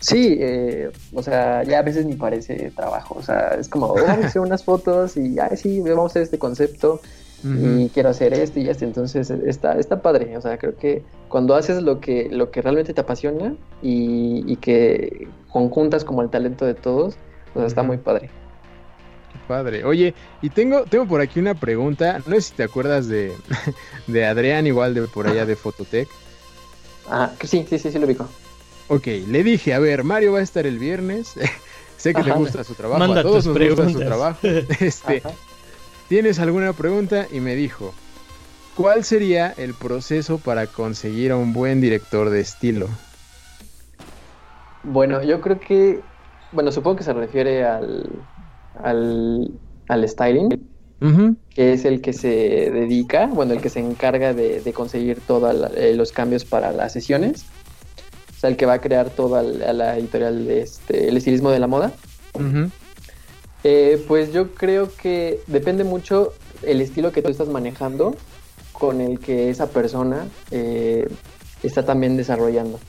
[0.00, 4.24] Sí, eh, o sea, ya a veces ni parece trabajo, o sea, es como, vamos
[4.24, 7.00] a hacer unas fotos y, ay, sí, vamos a hacer este concepto
[7.44, 11.54] y quiero hacer esto y esto, entonces está, está padre, o sea, creo que cuando
[11.56, 16.64] haces lo que, lo que realmente te apasiona y, y que conjuntas como el talento
[16.64, 17.16] de todos,
[17.54, 18.30] o sea, está muy padre.
[19.32, 19.84] Qué padre.
[19.84, 23.32] Oye, y tengo, tengo por aquí una pregunta, no sé si te acuerdas de,
[24.06, 26.08] de Adrián, igual de por allá de Fototech.
[27.10, 28.28] Ah, sí, sí, sí, sí lo ubico.
[28.88, 31.34] Ok, le dije, a ver, Mario va a estar el viernes.
[31.96, 32.38] sé que te Ajá.
[32.38, 34.06] gusta su trabajo, Manda a todos tus nos gusta su preguntas.
[34.06, 34.38] trabajo.
[34.80, 35.30] Este, Ajá.
[36.12, 37.26] ¿Tienes alguna pregunta?
[37.32, 37.94] Y me dijo,
[38.76, 42.86] ¿cuál sería el proceso para conseguir a un buen director de estilo?
[44.82, 46.00] Bueno, yo creo que,
[46.52, 48.10] bueno, supongo que se refiere al,
[48.74, 49.52] al,
[49.88, 50.50] al styling.
[51.54, 55.72] Que es el que se dedica, bueno, el que se encarga de, de conseguir todos
[55.96, 57.46] los cambios para las sesiones.
[58.36, 61.50] O sea, el que va a crear toda la, la editorial de este, el estilismo
[61.50, 61.90] de la moda.
[62.34, 62.70] Ujú.
[63.64, 66.32] Eh, pues yo creo que depende mucho
[66.62, 68.14] el estilo que tú estás manejando
[68.72, 71.08] con el que esa persona eh,
[71.62, 72.80] está también desarrollando.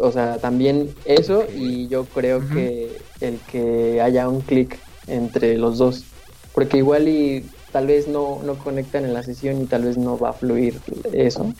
[0.00, 5.78] O sea, también eso y yo creo que el que haya un clic entre los
[5.78, 6.04] dos.
[6.52, 10.18] Porque igual y tal vez no, no conectan en la sesión y tal vez no
[10.18, 10.80] va a fluir
[11.12, 11.52] eso.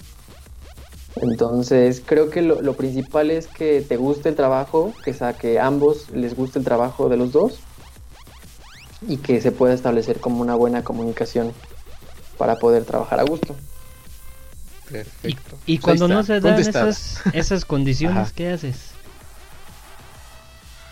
[1.17, 5.61] Entonces, creo que lo, lo principal es que te guste el trabajo, que, sea, que
[5.61, 7.61] ambos les guste el trabajo de los dos
[9.09, 11.53] y que se pueda establecer como una buena comunicación
[12.39, 13.55] para poder trabajar a gusto.
[14.91, 15.57] Perfecto.
[15.65, 18.33] y cuando no se dan esas, esas condiciones, Ajá.
[18.35, 18.91] ¿qué haces?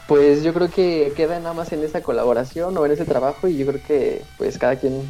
[0.08, 3.56] Pues yo creo que queda nada más en esa colaboración o en ese trabajo y
[3.58, 5.02] yo creo que pues cada quien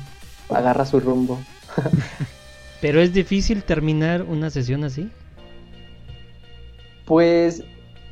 [0.51, 1.41] agarra su rumbo.
[2.81, 5.09] Pero es difícil terminar una sesión así.
[7.05, 7.63] Pues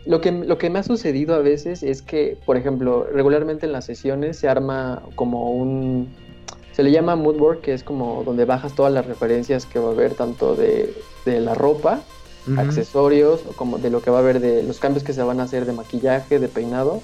[0.07, 3.73] lo que, lo que me ha sucedido a veces es que, por ejemplo, regularmente en
[3.73, 6.09] las sesiones se arma como un...
[6.73, 9.89] Se le llama mood board, que es como donde bajas todas las referencias que va
[9.89, 10.95] a haber, tanto de,
[11.27, 12.01] de la ropa,
[12.57, 15.41] accesorios, o como de lo que va a haber de los cambios que se van
[15.41, 17.03] a hacer de maquillaje, de peinado.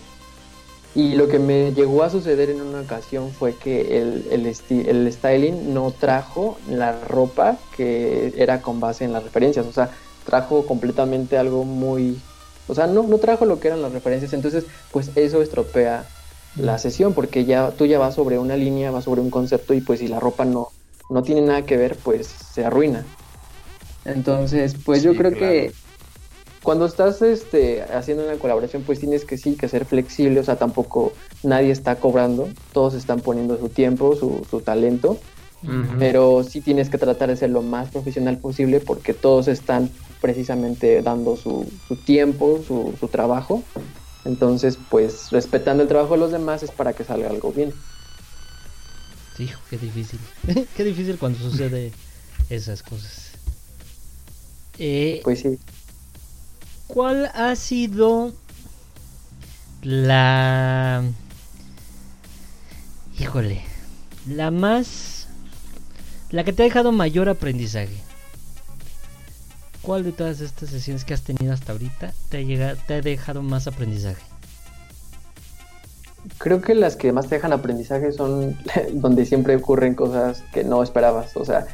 [0.94, 5.12] Y lo que me llegó a suceder en una ocasión fue que el, el, el
[5.12, 9.66] styling no trajo la ropa que era con base en las referencias.
[9.66, 9.90] O sea,
[10.24, 12.18] trajo completamente algo muy...
[12.68, 14.32] O sea, no, no trajo lo que eran las referencias.
[14.32, 16.06] Entonces, pues eso estropea
[16.56, 19.80] la sesión porque ya tú ya vas sobre una línea, vas sobre un concepto y
[19.80, 20.68] pues si la ropa no,
[21.10, 23.04] no tiene nada que ver, pues se arruina.
[24.04, 25.46] Entonces, pues yo creo claro.
[25.46, 25.72] que
[26.62, 30.56] cuando estás este, haciendo una colaboración, pues tienes que sí, que ser flexible, o sea,
[30.56, 31.12] tampoco
[31.42, 35.18] nadie está cobrando, todos están poniendo su tiempo, su, su talento,
[35.98, 39.90] pero sí tienes que tratar de ser lo más profesional posible porque todos están
[40.20, 43.62] precisamente dando su, su tiempo, su, su trabajo.
[44.24, 47.72] Entonces, pues respetando el trabajo de los demás es para que salga algo bien.
[49.38, 50.18] Hijo, qué difícil.
[50.76, 51.92] qué difícil cuando sucede
[52.50, 53.30] esas cosas.
[54.78, 55.58] Eh, Pues sí.
[56.86, 58.32] ¿Cuál ha sido
[59.82, 61.02] la...
[63.18, 63.62] Híjole,
[64.28, 65.28] la más...
[66.30, 67.96] La que te ha dejado mayor aprendizaje.
[69.87, 73.01] ¿Cuál de todas estas sesiones que has tenido hasta ahorita te ha, llegado, te ha
[73.01, 74.20] dejado más aprendizaje?
[76.39, 78.59] Creo que las que más te dejan aprendizaje son
[78.95, 81.37] donde siempre ocurren cosas que no esperabas.
[81.37, 81.66] O sea,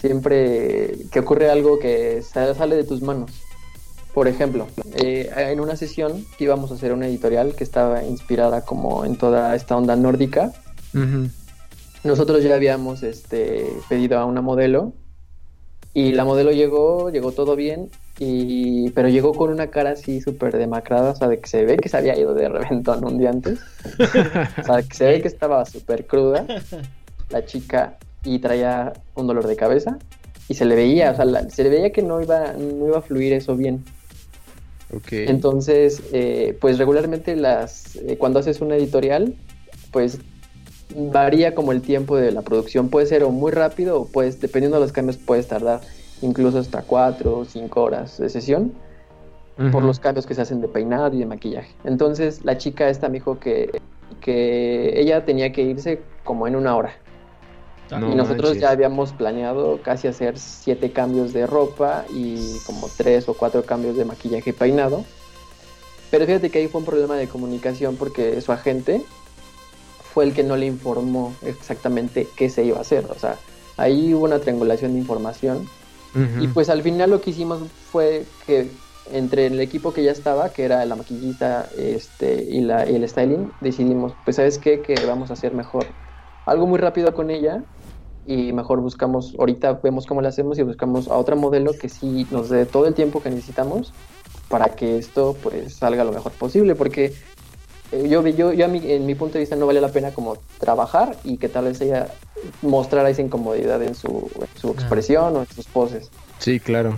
[0.00, 3.30] siempre que ocurre algo que sa- sale de tus manos.
[4.12, 8.62] Por ejemplo, eh, en una sesión que íbamos a hacer una editorial que estaba inspirada
[8.62, 10.52] como en toda esta onda nórdica,
[12.02, 14.94] nosotros ya habíamos este, pedido a una modelo
[15.98, 17.88] y la modelo llegó, llegó todo bien,
[18.18, 21.78] y, pero llegó con una cara así súper demacrada, o sea, de que se ve
[21.78, 23.58] que se había ido de reventón un día antes.
[24.58, 26.44] O sea, que se ve que estaba súper cruda
[27.30, 29.96] la chica y traía un dolor de cabeza
[30.48, 32.98] y se le veía, o sea, la- se le veía que no iba, no iba
[32.98, 33.82] a fluir eso bien.
[34.94, 35.12] Ok.
[35.12, 39.34] Entonces, eh, pues regularmente las eh, cuando haces una editorial,
[39.92, 40.18] pues
[40.94, 42.88] varía como el tiempo de la producción.
[42.88, 45.80] Puede ser o muy rápido o pues dependiendo de los cambios puedes tardar
[46.22, 48.72] incluso hasta cuatro o cinco horas de sesión
[49.72, 51.70] por los cambios que se hacen de peinado y de maquillaje.
[51.84, 53.80] Entonces la chica esta me dijo que,
[54.20, 56.92] que ella tenía que irse como en una hora.
[57.90, 58.62] No y nosotros manches.
[58.62, 63.96] ya habíamos planeado casi hacer siete cambios de ropa y como tres o cuatro cambios
[63.96, 65.04] de maquillaje y peinado.
[66.10, 69.02] Pero fíjate que ahí fue un problema de comunicación porque su agente
[70.16, 73.04] fue el que no le informó exactamente qué se iba a hacer.
[73.10, 73.36] O sea,
[73.76, 75.68] ahí hubo una triangulación de información.
[76.14, 76.42] Ujú.
[76.42, 77.60] Y pues al final lo que hicimos
[77.92, 78.70] fue que
[79.12, 83.06] entre el equipo que ya estaba, que era la maquillista este, y, la, y el
[83.06, 85.84] styling, decidimos, pues sabes qué, que vamos a hacer mejor
[86.46, 87.62] algo muy rápido con ella
[88.24, 92.26] y mejor buscamos, ahorita vemos cómo lo hacemos y buscamos a otra modelo que sí
[92.30, 93.92] nos dé todo el tiempo que necesitamos
[94.48, 97.12] para que esto pues salga lo mejor posible, porque
[97.92, 100.38] yo, yo, yo a mi- en mi punto de vista no vale la pena como
[100.58, 102.08] trabajar y que tal vez ella
[102.62, 106.10] mostrara esa incomodidad en su, en su expresión o en sus poses.
[106.38, 106.94] Sí, claro.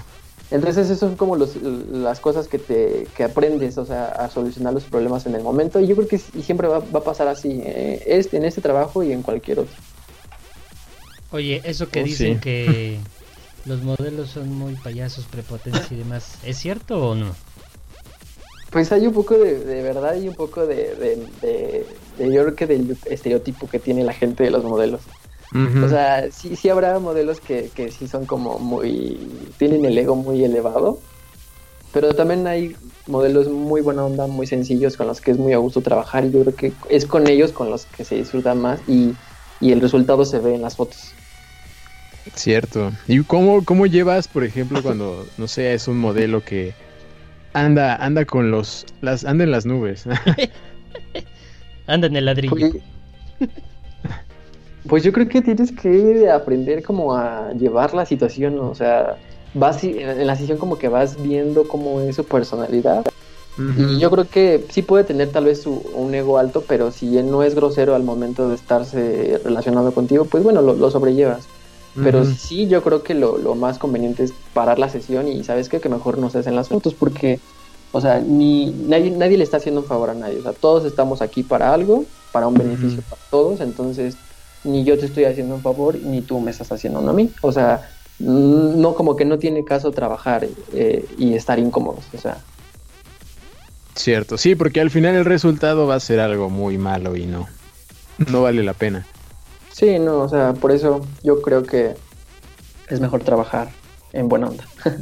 [0.51, 4.73] Entonces esas son como los- las cosas que te que aprendes, o sea, a solucionar
[4.73, 5.79] los problemas en el momento.
[5.79, 8.61] Y yo creo que y siempre va, va a pasar así, eh, este, en este
[8.63, 9.75] trabajo y en cualquier otro.
[11.31, 12.41] Oye, eso que Oh, dicen sí.
[12.41, 12.99] que
[13.67, 17.35] los modelos son muy payasos, prepotentes y demás, ¿es cierto o no?
[18.71, 22.67] Pues hay un poco de, de verdad y un poco de, de- yo creo que
[22.67, 25.11] del estereotipo que tiene la gente de los modelos.
[25.81, 30.17] O sea, sí, sí habrá modelos que, que sí son como muy, tienen el ego
[30.17, 31.07] muy elevado,
[31.93, 35.59] pero también hay modelos muy buena onda, muy sencillos, con los que es muy a
[35.59, 38.83] gusto trabajar y yo creo que es con ellos con los que se disfruta más
[38.87, 39.19] y,
[39.61, 41.21] y el resultado se ve en las fotos.
[42.35, 42.93] Cierto.
[43.07, 46.77] ¿Y cómo, cómo llevas, por ejemplo, cuando, no sé, es un modelo que
[47.53, 50.05] anda, anda con los, las, anda en las nubes?
[51.87, 52.55] Anda en el ladrillo.
[52.55, 52.73] Pues,
[54.87, 59.17] pues yo creo que tienes que aprender como a llevar la situación, o sea,
[59.55, 63.05] vas en la sesión como que vas viendo cómo es su personalidad
[63.59, 67.17] Y yo creo que sí puede tener tal vez su- un ego alto, pero si
[67.19, 71.49] él no es grosero al momento de estarse relacionado contigo, pues bueno, lo, lo sobrellevas.
[72.03, 75.69] Pero sí, yo creo que lo, lo más conveniente es parar la sesión y sabes
[75.69, 75.81] qué?
[75.81, 77.41] que mejor no se hacen las fotos porque,
[77.93, 80.39] o sea, ni nadie, nadie le está haciendo un favor a nadie.
[80.39, 84.17] O sea, todos estamos aquí para algo, para un beneficio para todos, entonces
[84.65, 87.31] ni yo te estoy haciendo un favor ni tú me estás haciendo uno a mí.
[87.43, 87.89] O sea,
[88.19, 92.05] no como que no tiene caso trabajar eh, y estar incómodos.
[92.15, 92.39] O sea,
[93.99, 97.49] Cierto, sí, porque al final el resultado va a ser algo muy malo y no,
[98.31, 99.05] no vale la pena.
[99.79, 101.95] Sí, no, o sea, por eso yo creo que
[102.89, 103.69] es mejor trabajar
[104.13, 104.67] en buena onda.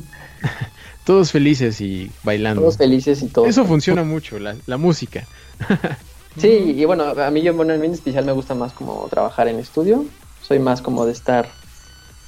[1.06, 2.60] Todos felices y bailando.
[2.60, 3.48] Todos felices y todos.
[3.48, 5.26] Eso funciona mucho, la, la música.
[6.38, 9.58] Sí, y bueno, a mí, yo, bueno, en especial me gusta más como trabajar en
[9.58, 10.04] estudio.
[10.42, 11.48] Soy más como de estar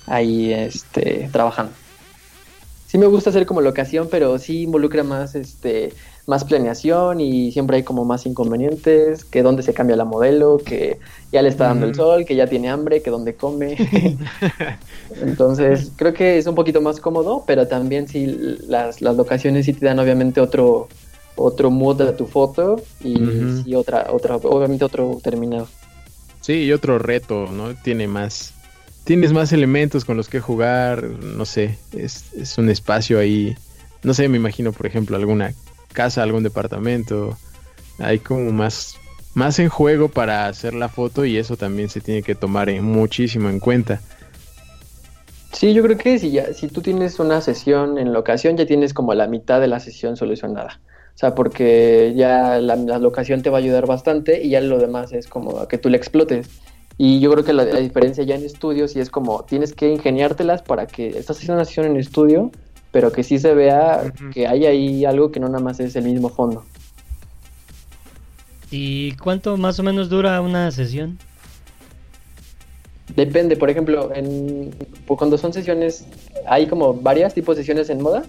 [0.06, 1.72] ahí, este, trabajando.
[2.86, 5.92] Sí me gusta hacer como locación, pero sí involucra más, este,
[6.28, 10.98] más planeación y siempre hay como más inconvenientes, que dónde se cambia la modelo, que
[11.32, 13.78] ya le está dando el sol, que ya tiene hambre, que dónde come.
[15.22, 19.72] Entonces, creo que es un poquito más cómodo, pero también sí las, las locaciones sí
[19.72, 20.88] te dan obviamente otro
[21.34, 23.16] otro mood a tu foto y
[23.64, 25.66] sí otra otra obviamente otro terminado.
[26.42, 27.74] Sí, y otro reto, ¿no?
[27.74, 28.52] Tiene más.
[29.04, 33.56] Tienes más elementos con los que jugar, no sé, es, es un espacio ahí,
[34.02, 35.54] no sé, me imagino, por ejemplo, alguna
[35.92, 37.36] casa, algún departamento,
[37.98, 38.96] hay como más,
[39.34, 43.48] más en juego para hacer la foto y eso también se tiene que tomar muchísimo
[43.48, 44.00] en cuenta.
[45.52, 48.94] Sí, yo creo que si ya si tú tienes una sesión en locación ya tienes
[48.94, 50.80] como la mitad de la sesión solucionada.
[51.14, 54.78] O sea, porque ya la, la locación te va a ayudar bastante y ya lo
[54.78, 56.48] demás es como que tú le explotes.
[56.96, 59.88] Y yo creo que la, la diferencia ya en estudio sí es como tienes que
[59.90, 62.52] ingeniártelas para que estás haciendo una sesión en estudio,
[62.98, 66.02] pero que sí se vea que hay ahí algo que no nada más es el
[66.02, 66.64] mismo fondo.
[68.72, 71.16] ¿Y cuánto más o menos dura una sesión?
[73.14, 74.74] Depende, por ejemplo, en,
[75.06, 76.08] pues cuando son sesiones,
[76.44, 78.24] hay como varias tipos de sesiones en moda.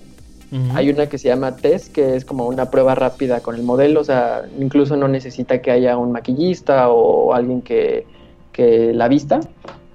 [0.76, 4.02] Hay una que se llama test, que es como una prueba rápida con el modelo,
[4.02, 8.06] o sea, incluso no necesita que haya un maquillista o alguien que,
[8.52, 9.40] que la vista.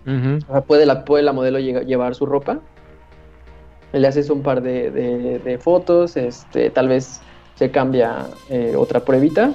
[0.05, 2.59] O sea, puede la, puede la modelo llevar su ropa.
[3.95, 7.21] Le haces un par de, fotos, este, tal vez
[7.57, 9.55] se cambia eh, otra pruebita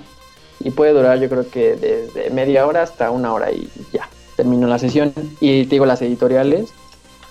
[0.62, 4.68] y puede durar yo creo que desde media hora hasta una hora y ya, terminó
[4.68, 5.14] la sesión.
[5.40, 6.70] Y te digo, las editoriales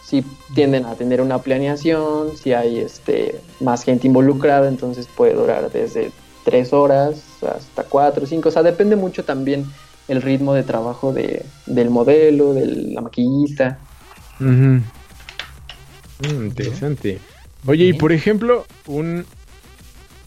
[0.05, 5.71] sí tienden a tener una planeación, si hay este, más gente involucrada, entonces puede durar
[5.71, 6.11] desde
[6.45, 9.67] tres horas hasta cuatro, cinco, o sea, depende mucho también
[10.09, 13.79] el ritmo de trabajo de, del modelo, de la maquillista.
[16.21, 17.19] Mm, interesante.
[17.67, 19.25] Oye, y por ejemplo, un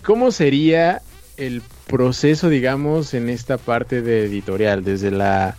[0.03, 1.01] ¿cómo sería
[1.37, 4.83] el proceso, digamos, en esta parte de editorial?
[4.83, 5.55] Desde la,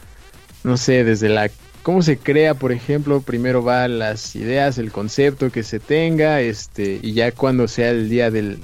[0.65, 1.51] no sé, desde la,
[1.83, 3.21] ¿cómo se crea, por ejemplo?
[3.21, 8.09] Primero va las ideas, el concepto que se tenga, este, y ya cuando sea el
[8.09, 8.59] día del,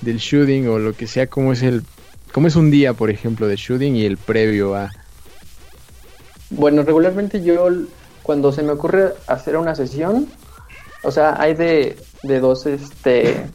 [0.00, 1.82] del shooting o lo que sea, ¿cómo es el,
[2.32, 4.90] cómo es un día, por ejemplo, de shooting y el previo a...
[6.50, 7.68] Bueno, regularmente yo
[8.22, 10.28] cuando se me ocurre hacer una sesión,
[11.02, 13.46] o sea, hay de, de dos este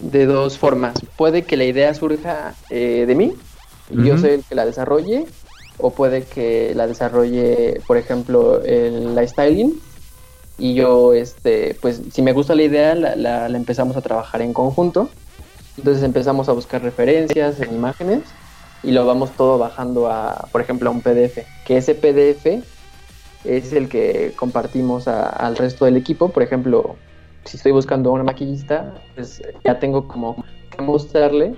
[0.00, 0.94] de dos formas.
[1.16, 3.34] Puede que la idea surja eh, de mí,
[3.90, 5.26] y yo soy el que la desarrolle,
[5.78, 9.80] o puede que la desarrolle, por ejemplo, el, la styling,
[10.56, 14.42] y yo, este, pues, si me gusta la idea, la, la- la empezamos a trabajar
[14.42, 15.08] en conjunto.
[15.76, 18.22] Entonces empezamos a buscar referencias en imágenes
[18.82, 21.44] y lo vamos todo bajando a, por ejemplo, a un PDF.
[21.64, 22.60] Que ese PDF
[23.44, 26.30] es el que compartimos a- al resto del equipo.
[26.30, 26.96] Por ejemplo,
[27.44, 30.44] si estoy buscando a una maquillista, pues ya tengo como
[30.76, 31.54] que mostrarle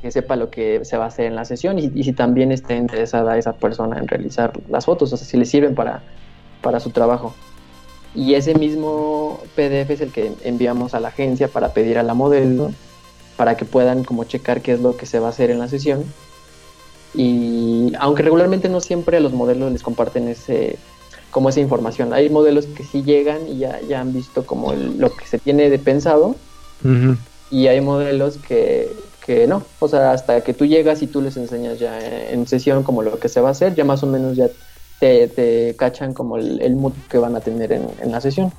[0.00, 2.52] que sepa lo que se va a hacer en la sesión y, y si también
[2.52, 6.02] está interesada esa persona en realizar las fotos, o sea, si le sirven para,
[6.60, 7.34] para su trabajo.
[8.14, 12.14] Y ese mismo PDF es el que enviamos a la agencia para pedir a la
[12.14, 12.70] modelo,
[13.36, 15.66] para que puedan como checar qué es lo que se va a hacer en la
[15.68, 16.04] sesión.
[17.14, 20.76] Y aunque regularmente no siempre a los modelos les comparten ese
[21.30, 22.12] como esa información.
[22.12, 25.38] Hay modelos que sí llegan y ya, ya han visto como el- lo que se
[25.38, 26.36] tiene de pensado
[27.50, 28.90] y hay modelos que,
[29.24, 29.62] que no.
[29.78, 31.98] O sea, hasta que tú llegas y tú les enseñas ya
[32.30, 34.48] en sesión como lo que se va a hacer, ya más o menos ya
[35.00, 38.52] te, te cachan como el, el mood que van a tener en, en la sesión.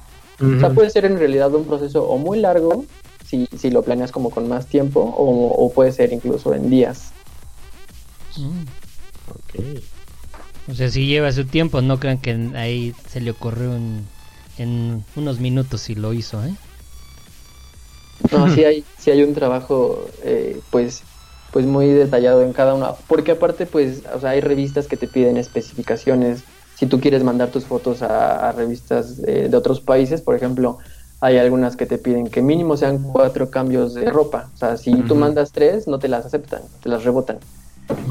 [0.57, 2.85] O sea, puede ser en realidad un proceso o muy largo,
[3.23, 7.11] si, si lo planeas como con más tiempo, o, o puede ser incluso en días.
[8.37, 8.65] Mm.
[9.29, 9.81] Ok.
[10.69, 14.05] O sea, si lleva su tiempo, no crean que ahí se le ocurrió en,
[14.57, 16.53] en unos minutos y lo hizo, ¿eh?
[18.31, 21.03] No, sí hay, sí hay un trabajo, eh, pues,
[21.51, 25.07] pues muy detallado en cada una, porque aparte, pues, o sea, hay revistas que te
[25.07, 26.43] piden especificaciones.
[26.75, 30.77] Si tú quieres mandar tus fotos a, a revistas de, de otros países, por ejemplo,
[31.19, 34.49] hay algunas que te piden que mínimo sean cuatro cambios de ropa.
[34.53, 37.39] O sea, si tú mandas tres, no te las aceptan, te las rebotan.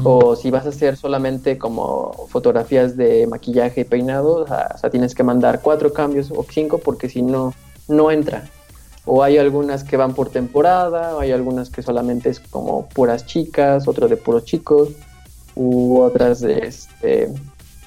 [0.03, 4.77] O si vas a hacer solamente como fotografías de maquillaje y peinado, o sea, o
[4.77, 7.53] sea, tienes que mandar cuatro cambios o cinco porque si no,
[7.87, 8.49] no entra.
[9.05, 13.25] O hay algunas que van por temporada, o hay algunas que solamente es como puras
[13.25, 14.89] chicas, otro de puros chicos,
[15.55, 17.29] u otras de este,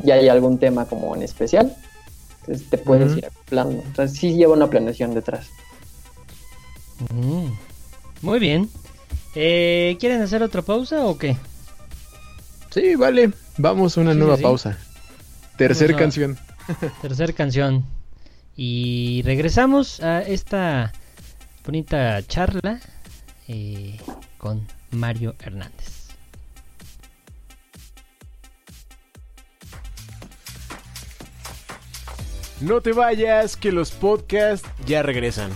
[0.02, 1.74] ya hay algún tema como en especial.
[2.40, 3.18] Entonces te puedes Ujú.
[3.18, 3.82] ir acoplando.
[3.84, 5.48] Entonces sí lleva una planeación detrás.
[7.12, 7.46] Mm.
[8.22, 8.70] Muy bien.
[9.34, 11.36] Eh, ¿Quieren hacer otra pausa o qué?
[12.76, 13.30] Sí, vale.
[13.56, 14.76] Vamos a una Sí, nueva sí, pausa.
[15.56, 16.38] Tercer Vamos a- canción.
[17.02, 17.84] Tercer canción.
[18.54, 20.92] Y regresamos a esta
[21.64, 22.80] bonita charla
[23.48, 23.98] eh,
[24.36, 26.10] con Mario Hernández.
[32.60, 35.50] No te vayas, que los podcasts ya regresan.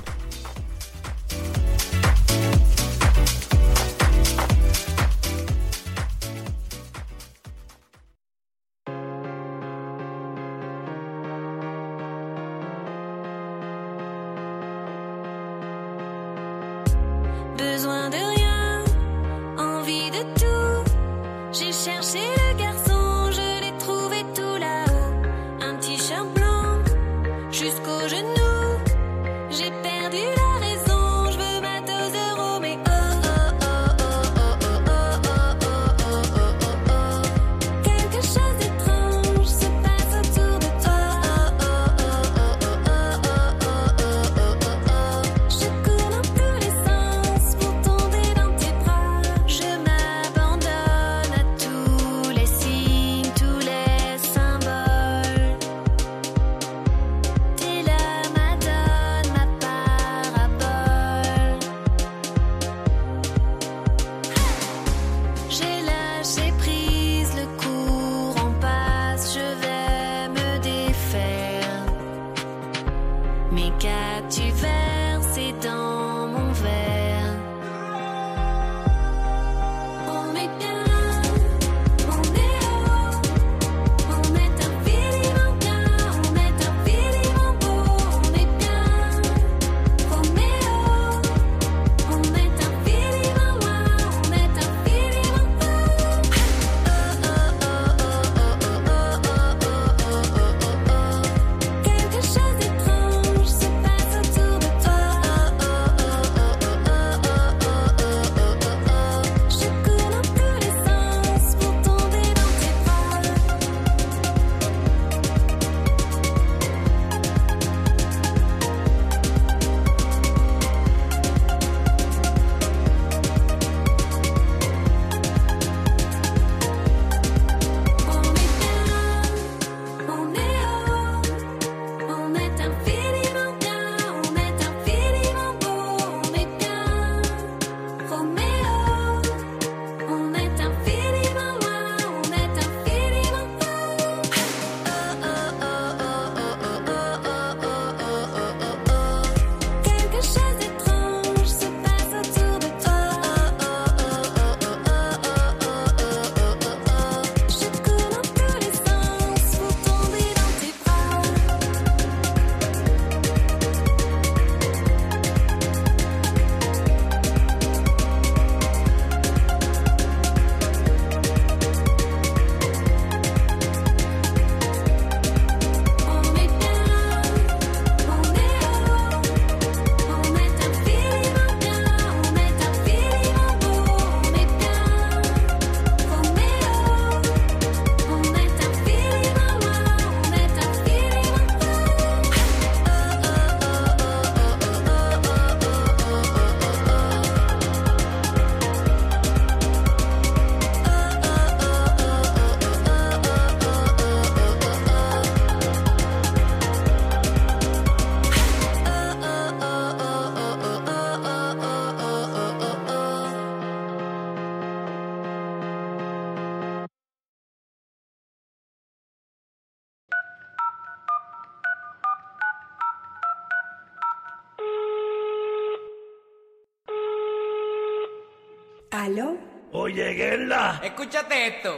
[229.11, 229.37] ¿Aló?
[229.73, 230.81] Oye, Gerla.
[230.85, 231.75] Escúchate esto.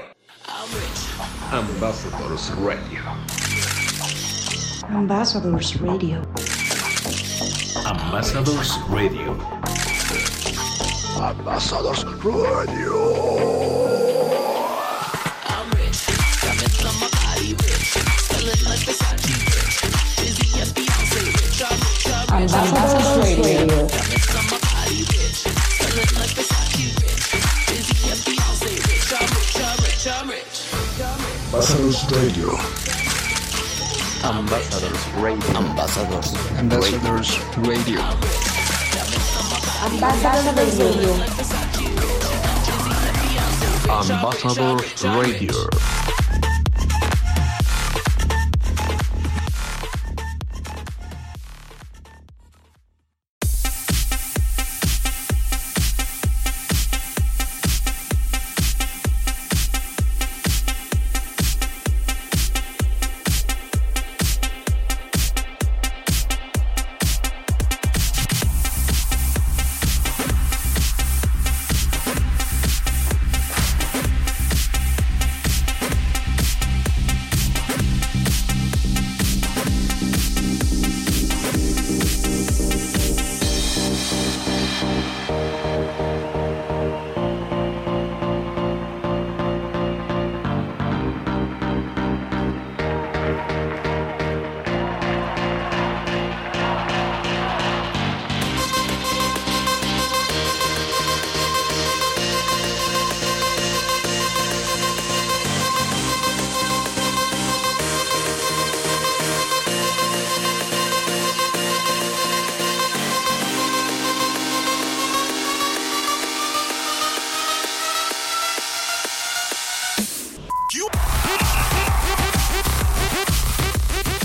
[1.51, 3.01] Ambassadors Radio.
[4.91, 6.21] Ambassadors Radio.
[7.87, 9.39] Ambassadors Radio.
[11.17, 12.45] Ambassadors Radio.
[22.29, 24.12] Ambassadors Radio.
[31.53, 32.49] Ambassadors Radio.
[34.25, 35.55] Ambassadors Radio.
[35.55, 36.35] Ambassadors.
[36.57, 38.01] Ambassadors Radio.
[39.85, 41.13] Ambassadors Radio.
[43.91, 45.92] Ambassadors Radio.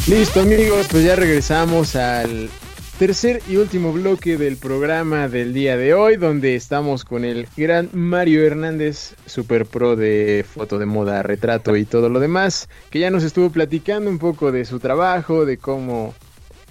[0.08, 2.50] Listo amigos, pues ya regresamos al
[2.98, 7.90] tercer y último bloque del programa del día de hoy, donde estamos con el gran
[7.92, 13.12] Mario Hernández, super pro de foto de moda, retrato y todo lo demás, que ya
[13.12, 16.16] nos estuvo platicando un poco de su trabajo, de cómo,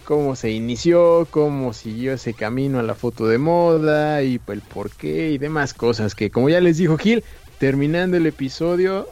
[0.05, 4.91] cómo se inició, cómo siguió ese camino a la foto de moda y el por
[4.93, 7.23] qué y demás cosas que como ya les dijo Gil,
[7.59, 9.07] terminando el episodio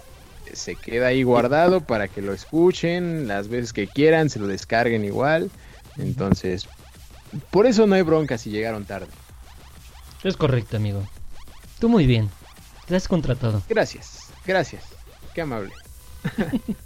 [0.55, 5.05] se queda ahí guardado para que lo escuchen las veces que quieran, se lo descarguen
[5.05, 5.51] igual.
[5.97, 6.67] Entonces,
[7.51, 9.09] por eso no hay bronca si llegaron tarde.
[10.23, 11.07] Es correcto, amigo.
[11.79, 12.31] Tú muy bien.
[12.87, 13.63] Te has contratado.
[13.69, 14.85] Gracias, gracias.
[15.35, 15.73] Qué amable.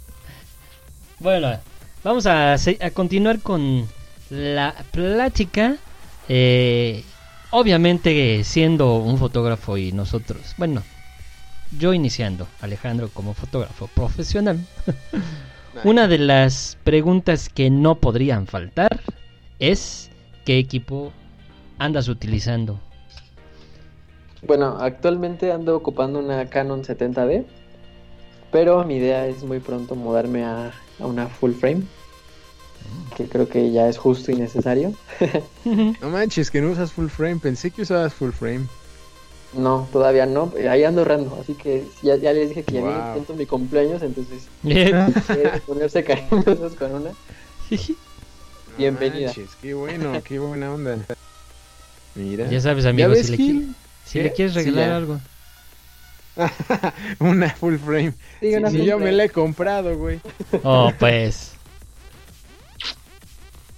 [1.19, 1.59] Bueno,
[2.01, 2.55] vamos a,
[2.93, 3.85] continuar con
[4.29, 5.75] la plática.
[6.29, 7.03] Eh,
[7.49, 10.81] obviamente siendo un fotógrafo y nosotros, bueno,
[11.77, 14.59] yo iniciando, Alejandro como fotógrafo profesional.
[15.83, 19.01] Una de las preguntas que no podrían faltar
[19.59, 20.09] es
[20.45, 21.11] ¿qué equipo
[21.77, 22.79] andas utilizando?
[24.41, 27.45] Bueno, actualmente ando ocupando una Canon 70D,
[28.51, 31.83] pero mi idea es muy pronto mudarme a, a una full frame,
[33.15, 34.93] que creo que ya es justo y necesario.
[36.01, 37.37] No manches, que no usas full frame.
[37.37, 38.65] Pensé que usabas full frame.
[39.53, 42.89] No, todavía no, ahí ando ahorrando, así que ya, ya les dije que ya Wow.
[42.89, 45.11] viene pronto mi cumpleaños, entonces quieren
[45.65, 47.11] ponerse cariñosos con una.
[48.77, 49.19] Bienvenida.
[49.19, 50.97] No manches, qué bueno, qué buena onda.
[52.15, 52.47] Mira.
[52.49, 53.65] ya sabes, amigo, si, le,
[54.05, 55.19] si le quieres regalar algo.
[57.19, 58.13] una full frame.
[58.39, 60.19] Sí, una Si full yo me la he comprado, güey.
[60.63, 61.53] Oh, pues.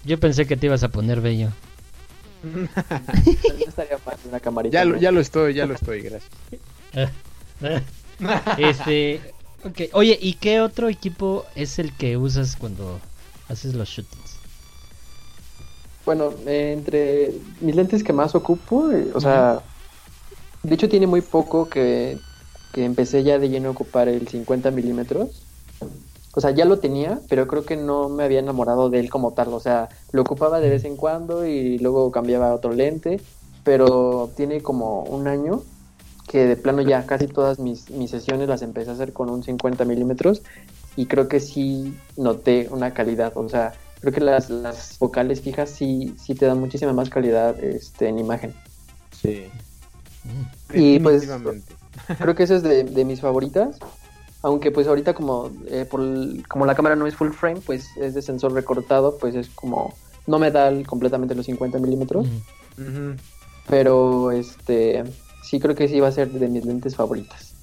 [0.04, 1.50] Yo pensé que te ibas a poner bello.
[2.44, 4.74] No estaría mal una camarita.
[4.74, 6.32] Ya lo, ya lo estoy, ya lo estoy, gracias.
[8.58, 9.22] Este.
[9.94, 13.00] Oye, ¿y qué otro equipo es el que usas cuando
[13.48, 14.38] haces los shootings?
[16.06, 17.32] Bueno, eh, entre
[17.62, 19.62] mis lentes que más ocupo, eh, o sea,
[20.64, 22.18] de hecho tiene muy poco que,
[22.74, 25.44] que empecé ya de lleno a ocupar el 50 milímetros.
[26.34, 29.34] O sea, ya lo tenía, pero creo que no me había enamorado de él como
[29.34, 29.54] tal.
[29.54, 33.20] O sea, lo ocupaba de vez en cuando y luego cambiaba a otro lente,
[33.64, 35.64] pero tiene como un año
[36.28, 39.44] que de plano ya casi todas mis, mis sesiones las empecé a hacer con un
[39.44, 40.44] 50 milímetros
[40.96, 43.34] y creo que sí noté una calidad.
[43.36, 47.62] O sea, creo que las, las focales fijas sí, sí te dan muchísima más calidad
[47.62, 48.54] este, en imagen.
[49.22, 49.46] Sí.
[50.74, 51.28] Y pues
[52.18, 53.78] creo que esa es de, de mis favoritas.
[54.44, 57.86] Aunque pues ahorita como, eh, por el- como la cámara no es full frame, pues
[57.98, 59.94] es de sensor recortado, pues es como...
[60.28, 62.28] No me da el- completamente los 50 milímetros.
[63.70, 65.04] Pero este...
[65.44, 67.54] sí creo que sí va a ser de mis lentes favoritas.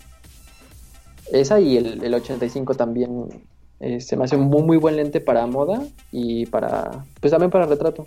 [1.32, 3.28] Esa y el, el 85 también
[3.80, 7.50] eh, se me hace un muy, muy buen lente para moda y para, pues también
[7.50, 8.06] para retrato.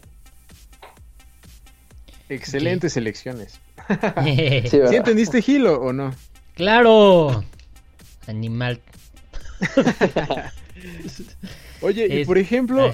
[2.30, 3.60] Excelentes selecciones.
[4.24, 6.14] Sí, ¿Sí entendiste Gilo o no?
[6.56, 7.44] claro.
[8.28, 8.82] Animal.
[11.82, 12.94] Oye, y Es- por ejemplo,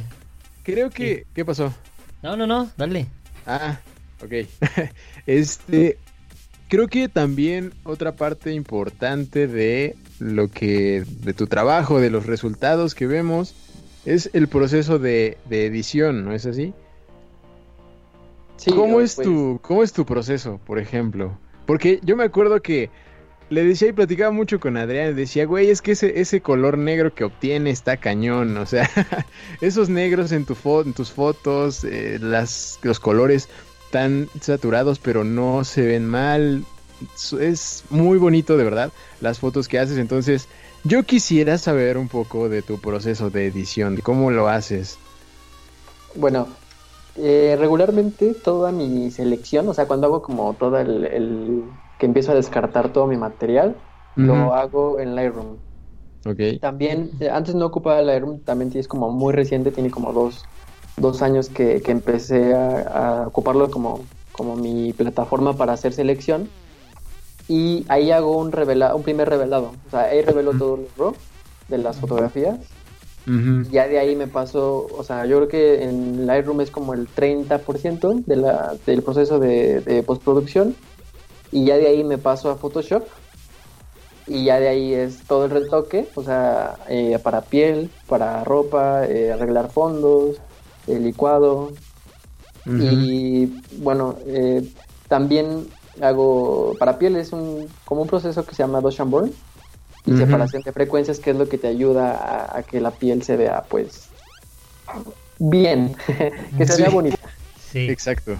[0.63, 1.25] creo que...
[1.33, 1.73] ¿Qué pasó?
[2.21, 3.07] No, no, no, dale.
[3.45, 3.79] Ah,
[4.23, 4.47] ok.
[5.25, 5.97] este,
[6.67, 12.95] creo que también otra parte importante de lo que, de tu trabajo, de los resultados
[12.95, 13.55] que vemos,
[14.05, 16.73] es el proceso de, de edición, ¿no es así?
[18.57, 21.37] Sí, ¿Cómo es pues, tu, cómo es tu proceso, por ejemplo?
[21.65, 22.89] Porque yo me acuerdo que
[23.49, 27.13] le decía y platicaba mucho con Adrián, decía, güey, es que ese, ese color negro
[27.13, 28.89] que obtiene está cañón, o sea,
[29.61, 33.47] esos negros en, tu en tus fotos, eh, los colores
[33.91, 36.65] tan saturados, pero no se ven mal,
[37.39, 38.91] es muy bonito de verdad
[39.21, 40.47] las fotos que haces, entonces
[40.83, 44.97] yo quisiera saber un poco de tu proceso de edición, de cómo lo haces.
[46.15, 46.47] Bueno,
[47.15, 51.05] eh, regularmente toda mi selección, o sea, cuando hago como todo el-
[51.97, 53.75] que empiezo a descartar todo mi material,
[54.15, 55.57] lo hago en Lightroom.
[56.25, 56.59] Ok.
[56.59, 60.45] También, eh, antes no ocupaba Lightroom, también es como muy reciente, tiene como dos,
[60.97, 66.49] dos años que, que empecé a, a ocuparlo como, como mi plataforma para hacer selección.
[67.47, 69.71] Y ahí hago un, revela, un primer revelado.
[69.87, 71.15] O sea, ahí revelo todos los RAW
[71.69, 72.57] de las fotografías.
[73.25, 73.69] Ujú.
[73.71, 77.07] Ya de ahí me paso, o sea, yo creo que en Lightroom es como el
[77.07, 80.75] 30% de la, del proceso de, de postproducción.
[81.51, 83.03] Y ya de ahí me paso a Photoshop.
[84.27, 89.05] Y ya de ahí es todo el retoque, o sea, eh, para piel, para ropa,
[89.05, 90.35] eh, arreglar fondos,
[90.87, 91.71] el licuado.
[92.65, 94.61] Y bueno, eh,
[95.07, 95.69] también
[96.01, 99.31] hago, para piel es un, como un proceso que se llama Burn
[100.05, 103.23] y separación de frecuencias, que es lo que te ayuda a, a que la piel
[103.23, 104.09] se vea, pues,
[105.39, 105.95] bien,
[106.57, 106.81] que se Sí.
[106.81, 107.17] vea bonita.
[107.71, 107.89] Sí.
[107.89, 108.35] Exacto.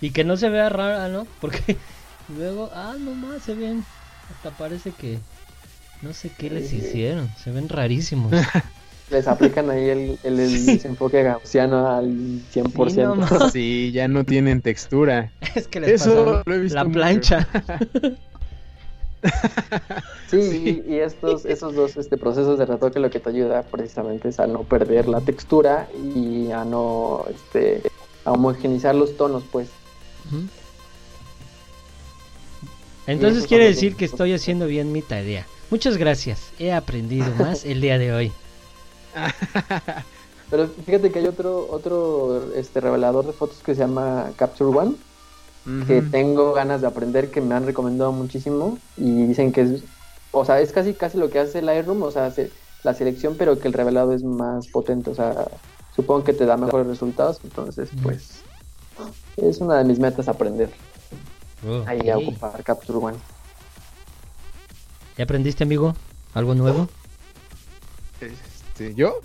[0.00, 1.26] Y que no se vea rara, ¿no?
[1.40, 1.76] Porque
[2.36, 3.84] luego, ah, nomás se ven.
[4.34, 5.18] Hasta parece que.
[6.02, 6.76] No sé qué les Sí.
[6.76, 7.28] hicieron.
[7.42, 8.32] Se ven rarísimos.
[9.10, 12.06] Les aplican ahí el, el, el desenfoque gaussiano al
[12.54, 12.90] 100%.
[12.90, 13.02] Sí,
[13.40, 15.32] no Sí, ya no tienen textura.
[15.56, 16.94] es que les Eso pasaron lo he visto la mucho.
[16.94, 17.48] plancha.
[20.30, 24.28] Sí, Y, y estos, esos dos este, procesos de retoque lo que te ayuda precisamente
[24.28, 27.82] es a no perder la textura y a no este,
[28.24, 29.68] a homogenizar los tonos, pues.
[33.06, 35.46] Entonces quiere los decir que estoy haciendo bien mi tarea.
[35.70, 36.52] Muchas gracias.
[36.58, 38.32] He aprendido más el día de hoy.
[40.50, 44.94] Pero fíjate que hay otro otro este revelador de fotos que se llama Capture One,
[45.86, 49.84] que tengo ganas de aprender, que me han recomendado muchísimo y dicen que es,
[50.32, 52.50] o sea, es casi casi lo que hace Lightroom, o sea, hace
[52.82, 55.46] la selección, pero que el revelado es más potente, o sea,
[55.94, 58.42] supongo que te da mejores resultados, entonces pues
[59.42, 60.70] es una de mis metas aprender
[61.86, 63.18] ahí a ocupar Capture One.
[65.16, 65.94] ¿Ya aprendiste, amigo?
[66.34, 66.88] ¿Algo nuevo?
[68.20, 69.20] Este, ¿Yo?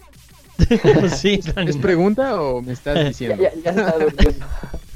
[1.16, 3.44] sí, ¿Es pregunta o me estás Ya, diciendo?
[3.44, 4.46] ya, ya se está durmiendo.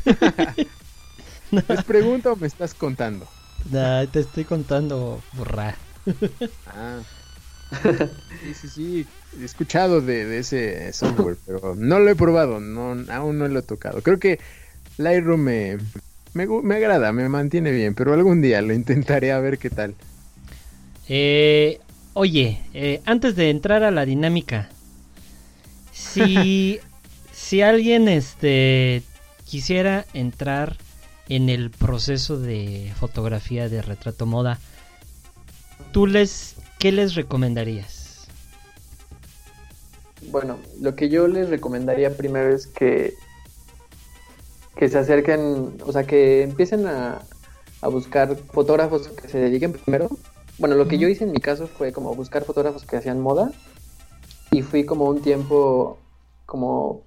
[1.70, 3.28] ¿Es pregunta o me estás contando?
[3.72, 5.76] Nah, te estoy contando, burra.
[6.68, 7.00] Ah.
[8.42, 9.08] Sí, sí, sí.
[9.40, 13.60] He escuchado de, de ese software, pero no lo he probado, no, aún no lo
[13.60, 14.02] he tocado.
[14.02, 14.40] Creo que
[15.00, 15.78] Lightroom me,
[16.34, 19.96] me, me agrada, me mantiene bien, pero algún día lo intentaré a ver qué tal.
[21.08, 21.80] Eh,
[22.14, 24.70] oye, eh, antes de entrar a la dinámica,
[25.94, 26.82] si,
[27.32, 29.02] si alguien este,
[29.46, 30.76] quisiera entrar
[31.30, 34.60] en el proceso de fotografía de retrato moda,
[35.94, 38.28] ¿tú les, qué les recomendarías?
[40.30, 43.14] Bueno, lo que yo les recomendaría primero es que
[44.80, 47.20] que se acerquen, o sea, que empiecen a,
[47.82, 50.08] a buscar fotógrafos que se dediquen primero.
[50.58, 53.52] Bueno, lo que yo hice en mi caso fue como buscar fotógrafos que hacían moda
[54.52, 55.98] y fui como un tiempo
[56.46, 57.02] como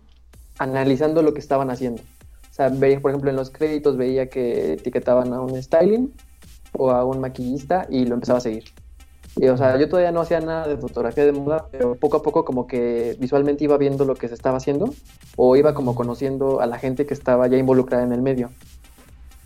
[0.58, 2.02] analizando lo que estaban haciendo.
[2.50, 6.12] O sea, veía, por ejemplo, en los créditos veía que etiquetaban a un styling
[6.72, 8.64] o a un maquillista y lo empezaba a seguir.
[9.36, 12.22] Y, o sea, yo todavía no hacía nada de fotografía de moda, pero poco a
[12.22, 14.92] poco como que visualmente iba viendo lo que se estaba haciendo
[15.36, 18.50] o iba como conociendo a la gente que estaba ya involucrada en el medio.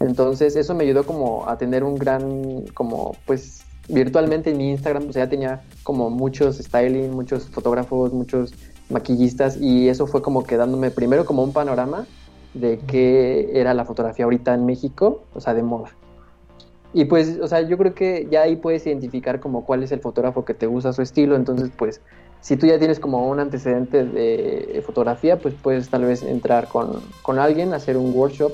[0.01, 5.09] Entonces eso me ayudó como a tener un gran, como pues virtualmente en mi Instagram,
[5.09, 8.55] o sea, ya tenía como muchos styling, muchos fotógrafos, muchos
[8.91, 12.07] maquillistas y eso fue como que dándome primero como un panorama
[12.55, 15.91] de qué era la fotografía ahorita en México, o sea, de moda.
[16.97, 20.01] Y pues, o sea, yo creo que ya ahí puedes identificar como cuál es el
[20.01, 21.37] fotógrafo que te gusta su estilo.
[21.37, 22.01] Entonces, pues,
[22.41, 27.03] si tú ya tienes como un antecedente de fotografía, pues puedes tal vez entrar con,
[27.21, 28.51] con alguien, hacer un workshop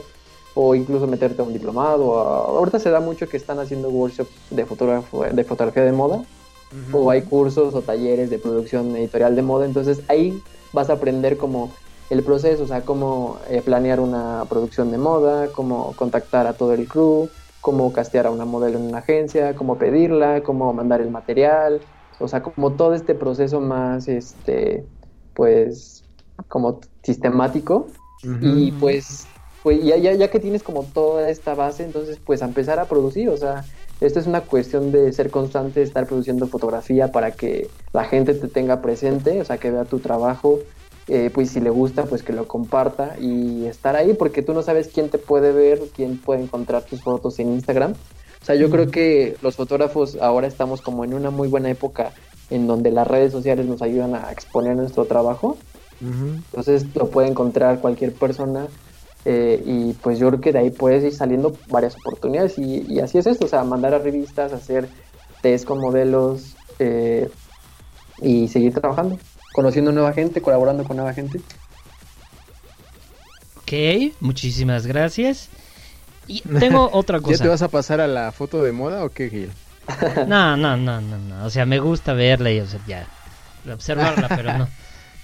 [0.54, 2.18] o incluso meterte a un diplomado.
[2.18, 6.24] A- ahorita se da mucho que están haciendo workshops de, fotógrafo, de fotografía de moda
[6.92, 11.36] o hay cursos o talleres de producción editorial de moda, entonces ahí vas a aprender
[11.36, 11.70] como
[12.10, 16.72] el proceso, o sea, cómo eh, planear una producción de moda, cómo contactar a todo
[16.72, 17.28] el crew,
[17.62, 21.80] cómo castear a una modelo en una agencia, cómo pedirla, cómo mandar el material,
[22.18, 24.84] o sea, como todo este proceso más, este,
[25.32, 26.04] pues,
[26.48, 27.86] como sistemático.
[28.40, 29.26] Y pues,
[29.64, 32.84] pues ya, ya, ya que tienes como toda esta base, entonces pues a empezar a
[32.84, 33.64] producir, o sea,
[34.00, 38.46] esto es una cuestión de ser constante, estar produciendo fotografía para que la gente te
[38.46, 40.60] tenga presente, o sea, que vea tu trabajo,
[41.08, 44.62] eh, pues si le gusta, pues que lo comparta y estar ahí, porque tú no
[44.62, 47.92] sabes quién te puede ver, quién puede encontrar tus fotos en Instagram.
[47.92, 52.12] O sea, yo creo que los fotógrafos ahora estamos como en una muy buena época
[52.50, 55.56] en donde las redes sociales nos ayudan a exponer nuestro trabajo.
[56.00, 58.66] Entonces lo puede encontrar cualquier persona
[59.24, 62.98] eh, y pues yo creo que de ahí puedes ir saliendo varias oportunidades y, y
[62.98, 64.88] así es esto, o sea, mandar a revistas, hacer
[65.42, 67.30] test con modelos eh,
[68.20, 69.18] y seguir trabajando,
[69.52, 71.40] conociendo nueva gente, colaborando con nueva gente.
[73.58, 75.48] Ok, muchísimas gracias.
[76.26, 77.44] Y tengo otra ¿Ya cosa.
[77.44, 79.50] te vas a pasar a la foto de moda o qué, Gil?
[80.26, 81.44] No, no, no, no, no.
[81.44, 83.06] O sea, me gusta verla y o sea, ya
[83.72, 84.68] observarla, pero no.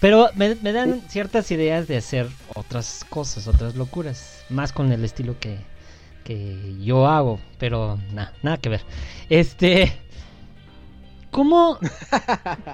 [0.00, 5.04] Pero me, me dan ciertas ideas de hacer otras cosas, otras locuras, más con el
[5.04, 5.58] estilo que,
[6.24, 8.82] que yo hago, pero nada, nada que ver.
[9.28, 9.92] Este,
[11.38, 11.78] ¿cómo,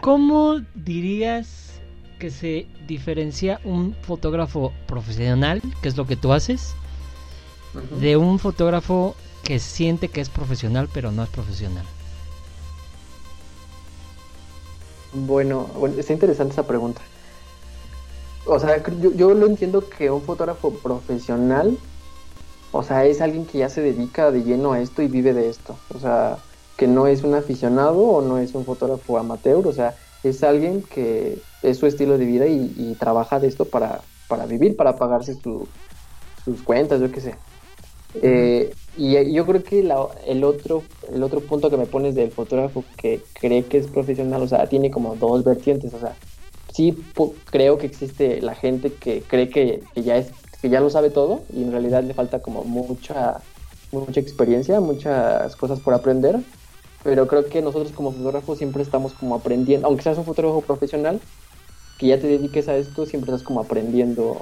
[0.01, 1.73] cómo dirías
[2.19, 6.75] que se diferencia un fotógrafo profesional, que es lo que tú haces,
[8.01, 11.85] de un fotógrafo que siente que es profesional pero no es profesional?
[15.13, 17.03] Bueno, bueno, está interesante esa pregunta.
[18.47, 21.77] O sea, yo, yo lo entiendo que un fotógrafo profesional,
[22.73, 25.51] o sea, es alguien que ya se dedica de lleno a esto y vive de
[25.51, 25.77] esto.
[25.95, 26.39] O sea,
[26.77, 30.83] que no es un aficionado o no es un fotógrafo amateur, o sea, es alguien
[30.83, 34.99] que es su estilo de vida y, y trabaja de esto para, para vivir, para
[34.99, 35.73] pagarse su-
[36.45, 37.45] sus cuentas, yo qué sé.
[38.21, 42.15] Eh, y y yo creo que la- el, otro, el otro punto que me pones
[42.15, 46.19] del fotógrafo que cree que es profesional, o sea, tiene como dos vertientes, o sea,
[46.69, 47.13] sí
[47.51, 51.11] creo que existe la gente que cree que, que ya es que ya lo sabe
[51.11, 53.47] todo y en realidad le falta como mucha
[53.91, 56.45] mucha experiencia, muchas cosas por aprender,
[57.05, 61.21] pero creo que nosotros como fotógrafos siempre estamos como aprendiendo, aunque seas un fotógrafo profesional,
[61.99, 64.41] que ya te dediques a esto, siempre estás como aprendiendo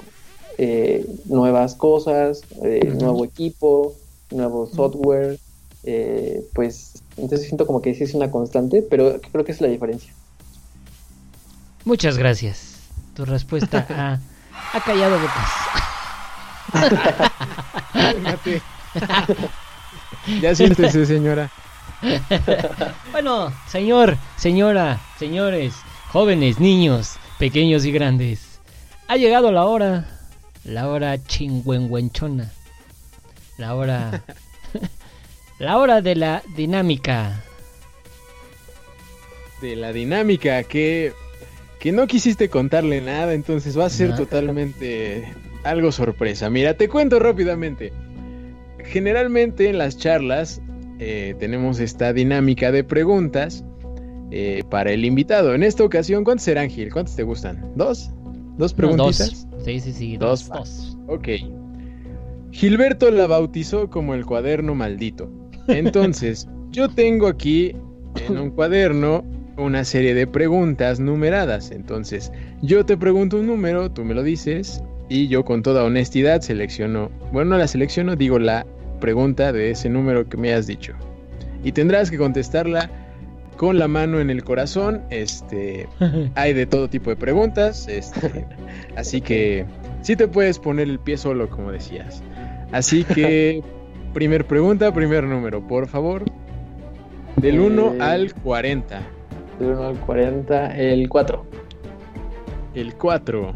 [0.57, 3.93] eh, nuevas cosas, eh, nuevo equipo,
[4.31, 5.37] nuevo software,
[5.83, 9.67] eh, pues entonces siento como que sí es una constante, pero creo que es la
[9.67, 10.13] diferencia.
[11.83, 12.77] Muchas gracias.
[13.13, 14.21] Tu respuesta ha,
[14.77, 15.49] ha callado bocas.
[20.41, 21.51] Ya siéntese, señora.
[23.11, 25.73] Bueno, señor, señora, señores,
[26.11, 28.59] jóvenes, niños, pequeños y grandes.
[29.07, 30.07] Ha llegado la hora,
[30.63, 32.51] la hora chingüengüenchona.
[33.57, 34.23] La hora
[35.59, 37.43] la hora de la dinámica.
[39.61, 41.13] De la dinámica que,
[41.79, 45.31] que no quisiste contarle nada, entonces va a ser totalmente
[45.63, 46.49] algo sorpresa.
[46.49, 47.93] Mira, te cuento rápidamente.
[48.83, 50.59] Generalmente en las charlas
[51.05, 53.63] eh, tenemos esta dinámica de preguntas
[54.31, 55.53] eh, para el invitado.
[55.53, 56.91] En esta ocasión, ¿cuántos serán, Gil?
[56.91, 57.71] ¿Cuántos te gustan?
[57.75, 58.09] ¿Dos?
[58.57, 59.47] ¿Dos No, preguntitas?
[59.49, 59.63] dos.
[59.65, 60.97] Sí, sí, sí, Dos dos, dos.
[61.07, 61.27] Ok.
[62.51, 65.29] Gilberto la bautizó como el cuaderno maldito.
[65.67, 67.75] Entonces, yo tengo aquí
[68.27, 69.23] en un cuaderno
[69.57, 71.71] una serie de preguntas numeradas.
[71.71, 72.31] Entonces,
[72.61, 77.11] yo te pregunto un número, tú me lo dices y yo con toda honestidad selecciono,
[77.31, 78.65] bueno, no la selecciono, digo la
[79.03, 80.93] pregunta de ese número que me has dicho.
[81.61, 82.89] Y tendrás que contestarla
[83.57, 85.01] con la mano en el corazón.
[85.09, 85.89] Este,
[86.35, 88.45] hay de todo tipo de preguntas, este,
[88.95, 89.65] así que
[90.03, 92.23] sí te puedes poner el pie solo, como decías.
[92.71, 93.61] Así que,
[94.13, 96.23] primer pregunta, primer número, por favor.
[97.35, 97.97] Del 1 Eh.
[97.99, 99.01] al 40.
[99.59, 101.45] Del 1 al 40, el 4.
[102.73, 103.53] El 4.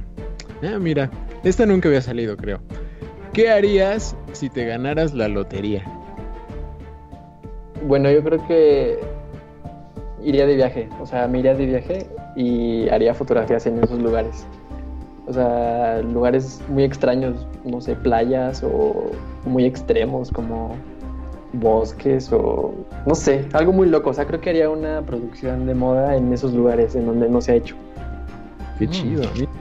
[0.63, 1.09] Ah, mira,
[1.45, 2.59] esta nunca había salido, creo.
[3.37, 5.83] ¿Qué harías si te ganaras la lotería?
[7.85, 8.97] Bueno, yo creo que
[10.23, 14.47] iría de viaje, o sea, me iría de viaje y haría fotografías en esos lugares.
[15.27, 19.11] O sea, lugares muy extraños, no sé, playas o
[19.45, 20.75] muy extremos como
[21.53, 22.73] bosques o
[23.05, 24.09] no sé, algo muy loco.
[24.09, 27.39] O sea, creo que haría una producción de moda en esos lugares en donde no
[27.39, 27.75] se ha hecho.
[28.79, 28.89] Qué Mm.
[28.89, 29.23] chido.
[29.35, 29.51] mira.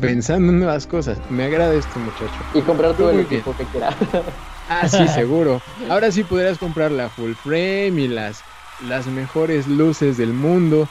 [0.00, 1.18] Pensando en nuevas cosas.
[1.30, 2.44] Me agrada esto, muchacho.
[2.54, 3.96] Y comprar todo el equipo que quiera.
[4.70, 5.62] Ah, sí, seguro.
[5.88, 8.44] Ahora sí podrás comprar la full frame y las,
[8.78, 10.86] las mejores luces del mundo.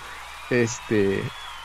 [0.50, 1.22] Este,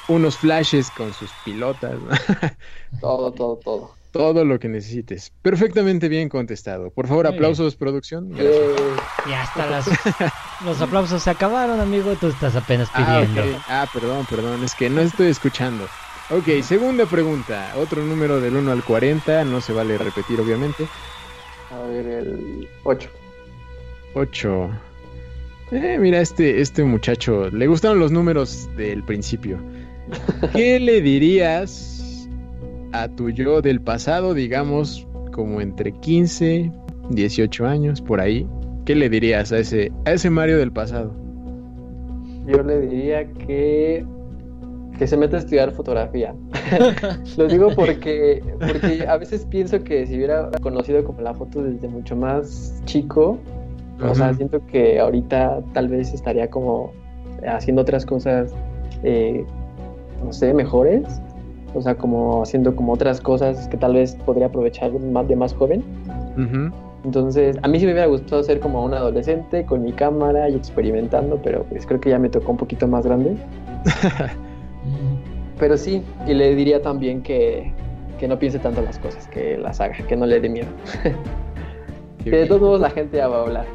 [0.09, 1.95] unos flashes con sus pilotas.
[2.03, 2.11] ¿no?
[3.01, 3.95] todo, todo, todo.
[4.11, 5.33] Todo lo que necesites.
[5.41, 6.91] Perfectamente bien contestado.
[6.91, 8.29] Por favor, Muy aplausos, producción.
[8.29, 8.67] Gracias.
[9.27, 9.87] Ya hasta las...
[10.67, 12.15] los aplausos se acabaron, amigo.
[12.17, 13.59] Tú estás apenas Ah, pidiendo.
[13.69, 14.63] Ah, perdón, perdón.
[14.65, 15.87] Es que no estoy escuchando.
[16.31, 17.75] Ok, segunda pregunta.
[17.77, 19.45] Otro número del 1 al 40.
[19.45, 20.87] No se vale repetir, obviamente.
[21.71, 23.09] a ver, el 8.
[24.15, 24.71] 8.
[25.73, 29.59] Eh, mira, este, este muchacho, le gustaron los números del principio.
[30.55, 32.29] ¿Qué le dirías
[32.93, 36.71] a tu yo del pasado, digamos, como entre 15,
[37.11, 38.47] 18 años, por ahí?
[38.85, 41.15] ¿Qué le dirías a ese, a ese Mario del pasado?
[42.47, 44.05] Yo le diría que
[44.99, 46.35] que se meta a estudiar fotografía.
[47.37, 51.89] Lo digo porque porque a veces pienso que si hubiera conocido como la foto desde
[51.89, 53.39] mucho más chico,
[54.01, 56.93] o sea, siento que ahorita tal vez estaría como
[57.47, 58.53] haciendo otras cosas,
[59.03, 59.45] eh,
[60.25, 61.21] no sé, mejores.
[61.75, 65.55] O sea, como haciendo como otras cosas que tal vez podría aprovechar más de más
[65.55, 65.83] joven.
[67.05, 70.55] Entonces, a mí sí me hubiera gustado ser como un adolescente con mi cámara y
[70.55, 73.37] experimentando, pero pues creo que ya me tocó un poquito más grande.
[75.59, 77.73] Pero sí, y le diría también que,
[78.19, 80.69] que no piense tanto las cosas, que las haga, que no le dé miedo.
[82.25, 83.67] Que de todos modos la gente ya va a hablar.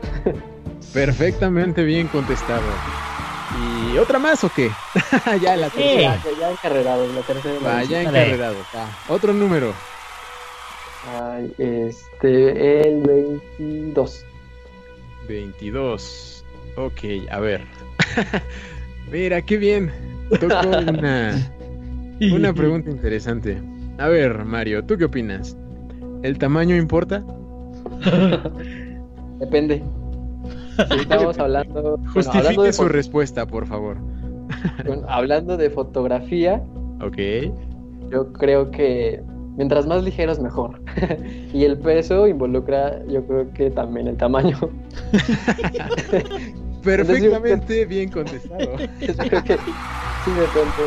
[0.94, 2.62] Perfectamente bien contestado.
[3.92, 4.72] ¿Y otra más o qué?
[5.42, 6.18] ya la tercera.
[6.24, 7.56] Ya, ya encarrerado, la tercera.
[7.62, 8.04] la Va, ya vencida.
[8.04, 8.20] Dale.
[8.22, 8.56] encarrerado.
[8.74, 9.14] va.
[9.14, 9.74] Otro número.
[11.22, 14.26] Ay, este, el 22.
[15.28, 16.46] 22.
[16.78, 17.66] Ok, a ver.
[19.12, 19.92] Mira, qué bien.
[20.30, 21.52] Tocó una,
[22.34, 23.62] una pregunta interesante.
[23.98, 25.58] A ver, Mario, ¿tú qué opinas?
[26.24, 27.24] ¿El tamaño importa?
[29.40, 29.84] Depende.
[30.90, 33.98] Si estamos hablando, bueno, Justifique hablando, de su respuesta, por favor.
[34.86, 36.64] bueno, hablando de fotografía,
[37.02, 37.18] Ok.
[38.12, 39.22] Yo creo que
[39.56, 40.80] mientras más ligeros mejor.
[41.54, 44.58] y el peso involucra, yo creo que también el tamaño.
[46.84, 48.76] Perfectamente bien contestado.
[48.78, 50.84] creo que sí depende.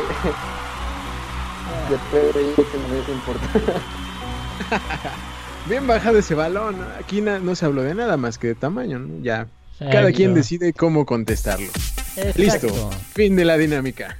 [1.89, 3.73] Depende, yo creo que no es importante.
[5.67, 6.75] Bien bajado ese balón.
[6.99, 9.23] Aquí no se habló de nada más que de tamaño, ¿no?
[9.23, 9.47] Ya.
[9.77, 10.15] Cada Exacto.
[10.17, 11.67] quien decide cómo contestarlo.
[11.67, 12.41] Exacto.
[12.41, 12.89] Listo.
[13.13, 14.17] Fin de la dinámica.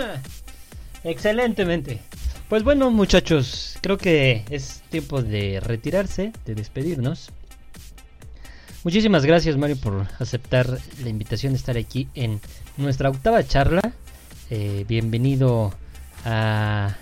[1.04, 2.00] Excelentemente.
[2.48, 7.30] Pues bueno, muchachos, creo que es tiempo de retirarse, de despedirnos.
[8.86, 12.40] Muchísimas gracias, Mario, por aceptar la invitación de estar aquí en
[12.76, 13.82] nuestra octava charla.
[14.48, 15.74] Eh, bienvenido
[16.24, 16.94] a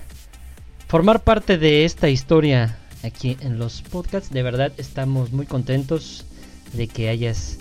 [0.88, 4.32] formar parte de esta historia aquí en los podcasts.
[4.32, 6.24] De verdad, estamos muy contentos
[6.72, 7.58] de que hayas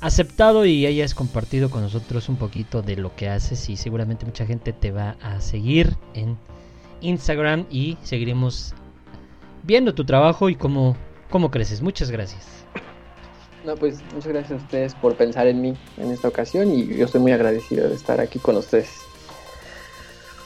[0.00, 4.46] aceptado y hayas compartido con nosotros un poquito de lo que haces y seguramente mucha
[4.46, 6.36] gente te va a seguir en
[7.02, 8.74] Instagram y seguiremos
[9.62, 10.96] viendo tu trabajo y cómo,
[11.30, 11.82] cómo creces.
[11.82, 12.59] Muchas gracias.
[13.64, 17.04] No, pues muchas gracias a ustedes por pensar en mí en esta ocasión y yo
[17.04, 18.88] estoy muy agradecido de estar aquí con ustedes.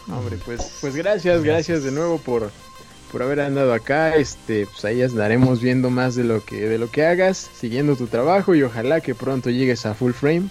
[0.09, 2.51] Hombre, pues, pues gracias, gracias de nuevo por,
[3.11, 4.17] por haber andado acá.
[4.17, 8.09] Este, pues ahí estaremos viendo más de lo que, de lo que hagas, siguiendo tu
[8.09, 10.49] trabajo y ojalá que pronto llegues a full frame.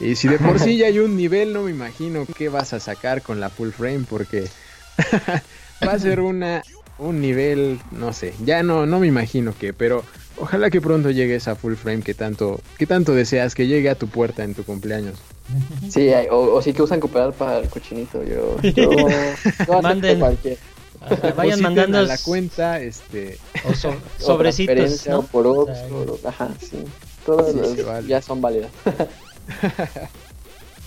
[0.00, 2.80] Y si de por sí ya hay un nivel, no me imagino qué vas a
[2.80, 4.48] sacar con la full frame, porque
[5.86, 6.62] va a ser una
[6.98, 10.04] un nivel, no sé, ya no, no me imagino qué, pero
[10.36, 13.94] ojalá que pronto llegues a full frame que tanto, que tanto deseas que llegue a
[13.94, 15.18] tu puerta en tu cumpleaños.
[15.88, 18.22] Sí, hay- o, o sí que usan cooperar para el cochinito.
[18.22, 19.08] Yo, yo, yo
[19.48, 20.18] acepto Manden.
[20.20, 20.58] cualquier
[21.00, 25.20] Vayan Depositen mandando a la cuenta, este, o so- o sobrecitos, ¿no?
[25.20, 26.78] o por Ox, O sea, o- ajá, sí.
[27.24, 28.08] Todas Sí, las se vale.
[28.08, 28.70] ya son válidas.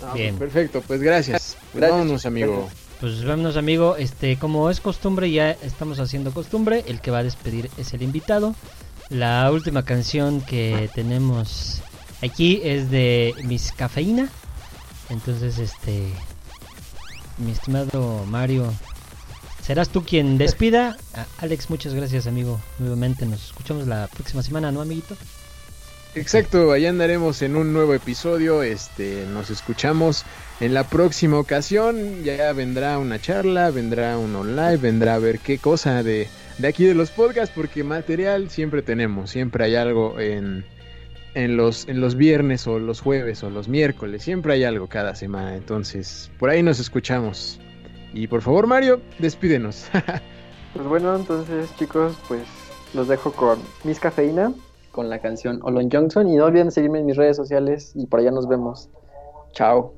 [0.04, 0.36] Ah, Bien.
[0.36, 1.56] Perfecto, pues gracias.
[1.72, 2.70] Pues Gracias, vámonos, amigo.
[3.02, 7.24] Pues vámonos amigo, este como es costumbre ya estamos haciendo costumbre, el que va a
[7.24, 8.54] despedir es el invitado.
[9.10, 11.82] La última canción que tenemos
[12.22, 14.30] aquí es de Miss Cafeína.
[15.10, 16.14] Entonces este
[17.40, 18.72] mi estimado Mario,
[19.64, 20.96] serás tú quien despida.
[21.40, 22.62] Alex, muchas gracias amigo.
[22.78, 25.18] Nuevamente nos escuchamos la próxima semana, ¿no, amiguito?
[26.14, 28.64] Exacto, allá andaremos en un nuevo episodio.
[28.64, 30.26] Este, nos escuchamos
[30.60, 32.24] en la próxima ocasión.
[32.26, 36.28] Ya vendrá una charla, vendrá un online, vendrá a ver qué cosa de,
[36.58, 40.66] de aquí de los podcasts, porque material siempre tenemos, siempre hay algo en,
[41.34, 45.16] en, los, en los viernes o los jueves o los miércoles, siempre hay algo cada
[45.16, 45.56] semana.
[45.56, 47.58] Entonces, por ahí nos escuchamos.
[48.14, 49.88] Y por favor, Mario, despídenos.
[50.74, 52.44] pues bueno, entonces chicos, pues
[52.94, 54.52] los dejo con mis cafeína
[54.92, 56.28] con la canción Olon Johnson.
[56.30, 58.90] Y no olviden seguirme en mis redes sociales y por allá nos vemos.
[59.54, 59.94] Chao.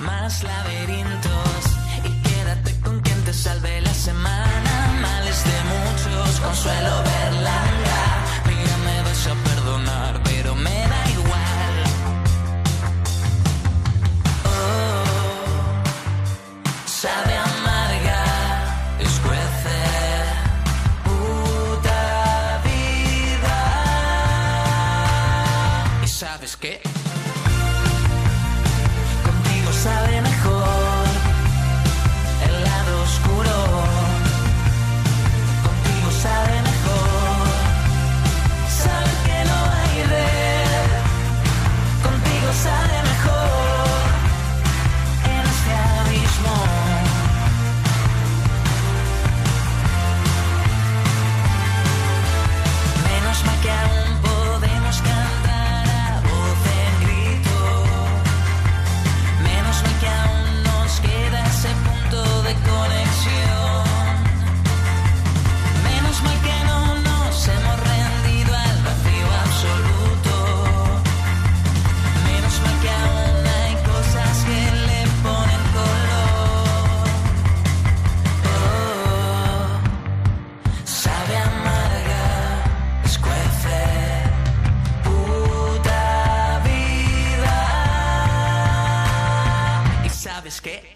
[0.00, 1.62] más laberintos
[2.04, 4.98] y quédate con quien te salve la semana.
[5.00, 7.75] Males de muchos, consuelo verla.
[90.66, 90.95] que